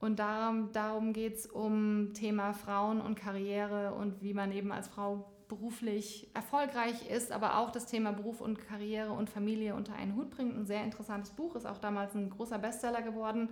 [0.00, 4.88] Und darum, darum geht es um Thema Frauen und Karriere und wie man eben als
[4.88, 10.16] Frau beruflich erfolgreich ist, aber auch das Thema Beruf und Karriere und Familie unter einen
[10.16, 10.56] Hut bringt.
[10.56, 13.50] Ein sehr interessantes Buch, ist auch damals ein großer Bestseller geworden.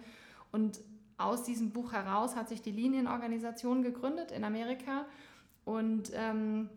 [0.53, 0.81] Und
[1.17, 5.07] aus diesem Buch heraus hat sich die Linienorganisation gegründet in Amerika.
[5.65, 6.69] Und ähm,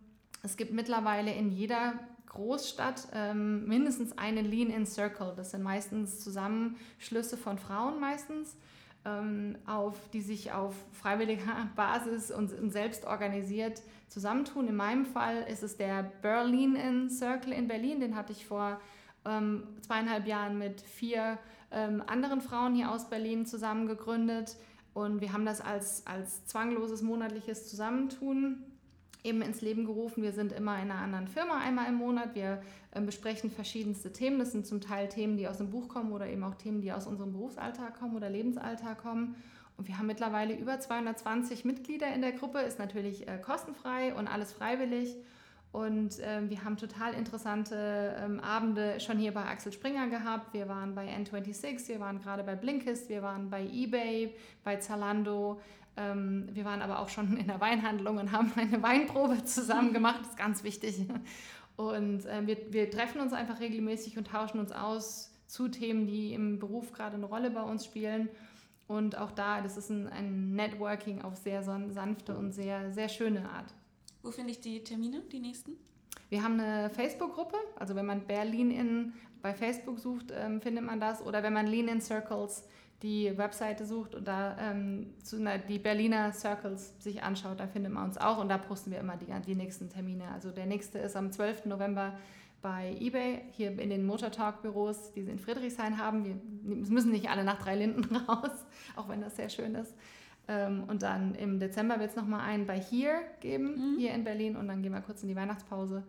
[0.43, 1.93] es gibt mittlerweile in jeder
[2.27, 5.33] Großstadt ähm, mindestens einen Lean-In Circle.
[5.35, 8.55] Das sind meistens Zusammenschlüsse von Frauen meistens
[9.65, 14.67] auf, die sich auf freiwilliger Basis und, und, selbst organisiert zusammentun.
[14.67, 18.81] In meinem Fall ist es der Berlin in Circle in Berlin, den hatte ich vor
[19.25, 21.37] ähm, zweieinhalb Jahren mit vier
[21.71, 24.57] ähm, anderen Frauen hier aus Berlin zusammen gegründet.
[24.93, 28.63] Und wir haben das als, als zwangloses monatliches Zusammentun
[29.23, 30.23] eben ins Leben gerufen.
[30.23, 32.35] Wir sind immer in einer anderen Firma einmal im Monat.
[32.35, 32.61] Wir
[32.91, 34.39] äh, besprechen verschiedenste Themen.
[34.39, 36.91] Das sind zum Teil Themen, die aus dem Buch kommen oder eben auch Themen, die
[36.91, 39.35] aus unserem Berufsalltag kommen oder Lebensalltag kommen.
[39.77, 44.27] Und wir haben mittlerweile über 220 Mitglieder in der Gruppe, ist natürlich äh, kostenfrei und
[44.27, 45.15] alles freiwillig.
[45.71, 50.53] Und äh, wir haben total interessante ähm, Abende schon hier bei Axel Springer gehabt.
[50.53, 55.61] Wir waren bei N26, wir waren gerade bei Blinkist, wir waren bei eBay, bei Zalando.
[55.97, 60.19] Ähm, wir waren aber auch schon in der Weinhandlung und haben eine Weinprobe zusammen gemacht.
[60.21, 61.05] Das ist ganz wichtig.
[61.75, 66.33] Und äh, wir, wir treffen uns einfach regelmäßig und tauschen uns aus zu Themen, die
[66.33, 68.29] im Beruf gerade eine Rolle bei uns spielen.
[68.87, 73.49] Und auch da, das ist ein, ein Networking auf sehr sanfte und sehr, sehr schöne
[73.49, 73.73] Art.
[74.23, 75.73] Wo finde ich die Termine, die nächsten?
[76.29, 80.99] Wir haben eine Facebook-Gruppe, also wenn man Berlin in bei Facebook sucht, ähm, findet man
[80.99, 81.21] das.
[81.21, 82.65] Oder wenn man Lean in Circles
[83.03, 87.93] die Webseite sucht und da ähm, zu, na, die Berliner Circles sich anschaut, da findet
[87.93, 90.29] man uns auch und da posten wir immer die, die nächsten Termine.
[90.33, 91.65] Also der nächste ist am 12.
[91.65, 92.17] November
[92.61, 96.25] bei eBay, hier in den Motor Talk Büros, die sie in Friedrichshain haben.
[96.25, 96.35] Wir
[96.91, 99.93] müssen nicht alle nach drei Linden raus, auch wenn das sehr schön ist.
[100.47, 103.99] Ähm, und dann im Dezember wird es nochmal einen bei Here geben, mhm.
[103.99, 104.55] hier in Berlin.
[104.55, 106.03] Und dann gehen wir kurz in die Weihnachtspause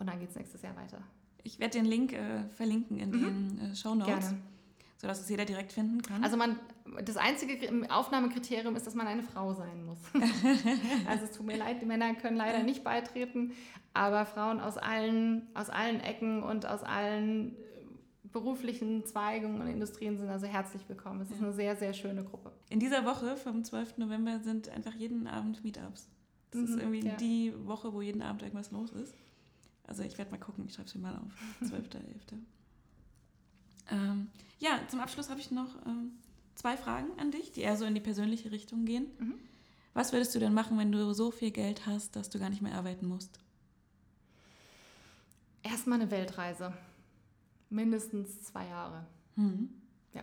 [0.00, 0.98] und dann geht es nächstes Jahr weiter.
[1.44, 3.58] Ich werde den Link äh, verlinken in mhm.
[3.58, 4.06] den äh, Show Notes.
[4.06, 4.38] Gerne.
[5.02, 6.22] Sodass es jeder direkt finden kann.
[6.22, 6.60] Also man,
[7.04, 9.98] das einzige Aufnahmekriterium ist, dass man eine Frau sein muss.
[11.08, 13.52] also es tut mir leid, die Männer können leider nicht beitreten,
[13.94, 17.56] aber Frauen aus allen, aus allen Ecken und aus allen
[18.32, 21.20] beruflichen Zweigungen und Industrien sind also herzlich willkommen.
[21.20, 22.52] Es ist eine sehr, sehr schöne Gruppe.
[22.70, 23.98] In dieser Woche vom 12.
[23.98, 26.08] November sind einfach jeden Abend Meetups.
[26.52, 27.16] Das mhm, ist irgendwie ja.
[27.16, 29.14] die Woche, wo jeden Abend irgendwas los ist.
[29.84, 31.68] Also ich werde mal gucken, ich schreibe es mir mal auf.
[31.68, 32.38] 12.11.
[33.90, 34.28] ähm,
[34.58, 36.12] ja, zum Abschluss habe ich noch ähm,
[36.54, 39.06] zwei Fragen an dich, die eher so in die persönliche Richtung gehen.
[39.18, 39.34] Mhm.
[39.94, 42.62] Was würdest du denn machen, wenn du so viel Geld hast, dass du gar nicht
[42.62, 43.38] mehr arbeiten musst?
[45.62, 46.72] Erstmal eine Weltreise
[47.70, 49.06] mindestens zwei Jahre.
[49.36, 49.70] Mhm.
[50.14, 50.22] Ja,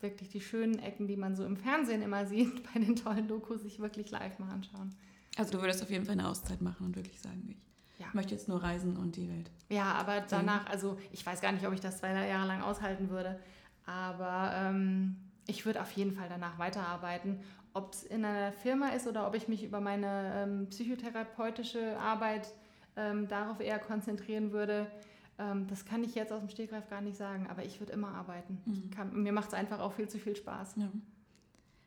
[0.00, 3.62] wirklich die schönen Ecken, die man so im Fernsehen immer sieht, bei den tollen Dokus,
[3.62, 4.94] sich wirklich live mal anschauen.
[5.36, 7.56] Also du würdest auf jeden Fall eine Auszeit machen und wirklich sagen, ich
[7.98, 8.06] ja.
[8.12, 9.50] möchte jetzt nur reisen und die Welt.
[9.68, 13.10] Ja, aber danach, also ich weiß gar nicht, ob ich das zwei Jahre lang aushalten
[13.10, 13.38] würde,
[13.84, 15.16] aber ähm,
[15.46, 17.40] ich würde auf jeden Fall danach weiterarbeiten.
[17.72, 22.52] Ob es in einer Firma ist oder ob ich mich über meine ähm, psychotherapeutische Arbeit
[22.96, 24.90] ähm, darauf eher konzentrieren würde,
[25.38, 28.08] ähm, das kann ich jetzt aus dem Stegreif gar nicht sagen, aber ich würde immer
[28.08, 28.58] arbeiten.
[28.64, 28.90] Mhm.
[28.90, 30.76] Kann, mir macht es einfach auch viel zu viel Spaß.
[30.76, 30.90] Ja.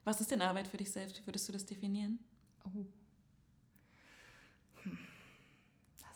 [0.03, 1.19] Was ist denn Arbeit für dich selbst?
[1.19, 2.19] Wie würdest du das definieren?
[2.65, 2.85] Oh.
[4.83, 4.97] Hm.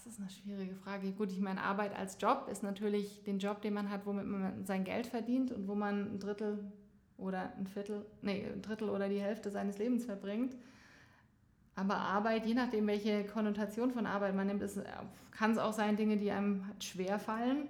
[0.03, 1.11] Das ist eine schwierige Frage.
[1.13, 4.65] Gut, ich meine, Arbeit als Job ist natürlich den Job, den man hat, womit man
[4.65, 6.59] sein Geld verdient und wo man ein Drittel
[7.17, 10.57] oder ein Viertel, nee, ein Drittel oder die Hälfte seines Lebens verbringt.
[11.75, 14.63] Aber Arbeit, je nachdem, welche Konnotation von Arbeit man nimmt,
[15.31, 17.69] kann es auch sein, Dinge, die einem schwer fallen.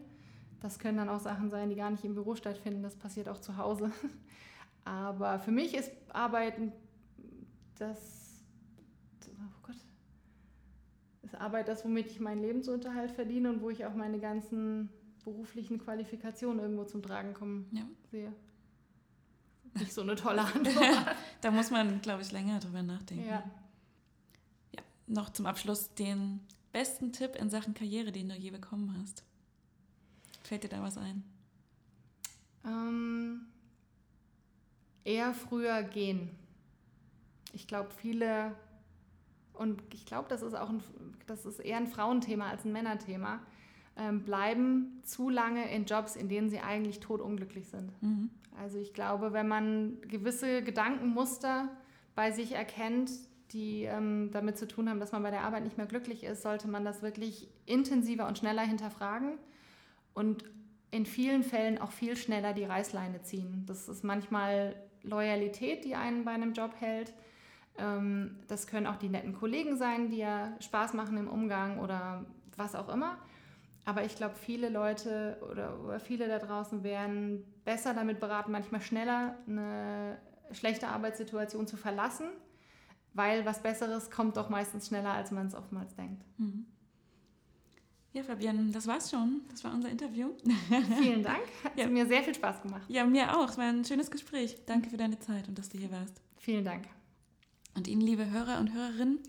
[0.59, 2.81] Das können dann auch Sachen sein, die gar nicht im Büro stattfinden.
[2.81, 3.91] Das passiert auch zu Hause.
[4.86, 6.71] Aber für mich ist Arbeiten
[7.77, 8.43] das,
[11.34, 14.89] ist Arbeit das, womit ich meinen Lebensunterhalt verdiene und wo ich auch meine ganzen
[15.23, 17.84] beruflichen Qualifikationen irgendwo zum Tragen kommen ja.
[18.11, 18.34] sehe.
[19.75, 21.15] Nicht so eine tolle Antwort.
[21.41, 23.27] da muss man, glaube ich, länger drüber nachdenken.
[23.27, 23.43] Ja
[25.07, 29.23] noch zum Abschluss den besten Tipp in Sachen Karriere, den du je bekommen hast.
[30.43, 31.23] Fällt dir da was ein?
[32.65, 33.45] Ähm,
[35.03, 36.29] eher früher gehen.
[37.53, 38.55] Ich glaube, viele,
[39.53, 40.81] und ich glaube, das ist auch ein,
[41.28, 43.39] das ist eher ein Frauenthema als ein Männerthema,
[43.95, 47.91] ähm, bleiben zu lange in Jobs, in denen sie eigentlich totunglücklich sind.
[48.01, 48.30] Mhm.
[48.59, 51.69] Also ich glaube, wenn man gewisse Gedankenmuster
[52.15, 53.11] bei sich erkennt,
[53.51, 56.41] die ähm, damit zu tun haben, dass man bei der Arbeit nicht mehr glücklich ist,
[56.41, 59.38] sollte man das wirklich intensiver und schneller hinterfragen
[60.13, 60.43] und
[60.91, 63.63] in vielen Fällen auch viel schneller die Reißleine ziehen.
[63.65, 67.13] Das ist manchmal Loyalität, die einen bei einem Job hält.
[67.78, 72.26] Ähm, das können auch die netten Kollegen sein, die ja Spaß machen im Umgang oder
[72.55, 73.17] was auch immer.
[73.86, 78.82] Aber ich glaube, viele Leute oder, oder viele da draußen wären besser damit beraten, manchmal
[78.82, 80.17] schneller eine
[80.51, 82.28] schlechte Arbeitssituation zu verlassen
[83.13, 86.24] weil was Besseres kommt doch meistens schneller, als man es oftmals denkt.
[86.38, 86.65] Mhm.
[88.11, 89.41] Ja, Fabian, das war's schon.
[89.49, 90.30] Das war unser Interview.
[91.01, 91.41] Vielen Dank.
[91.63, 91.88] Hat ja.
[91.88, 92.84] mir sehr viel Spaß gemacht.
[92.88, 93.49] Ja, mir auch.
[93.49, 94.57] Es war ein schönes Gespräch.
[94.67, 96.21] Danke für deine Zeit und dass du hier warst.
[96.38, 96.86] Vielen Dank.
[97.76, 99.19] Und Ihnen, liebe Hörer und Hörerinnen,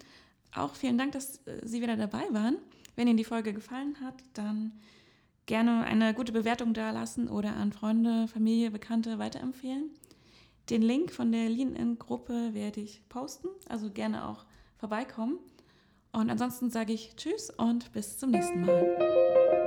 [0.54, 2.56] auch vielen Dank, dass äh, Sie wieder dabei waren.
[2.96, 4.72] Wenn Ihnen die Folge gefallen hat, dann
[5.46, 9.90] gerne eine gute Bewertung dalassen oder an Freunde, Familie, Bekannte weiterempfehlen.
[10.70, 14.46] Den Link von der Lean-In-Gruppe werde ich posten, also gerne auch
[14.78, 15.38] vorbeikommen.
[16.12, 19.63] Und ansonsten sage ich Tschüss und bis zum nächsten Mal.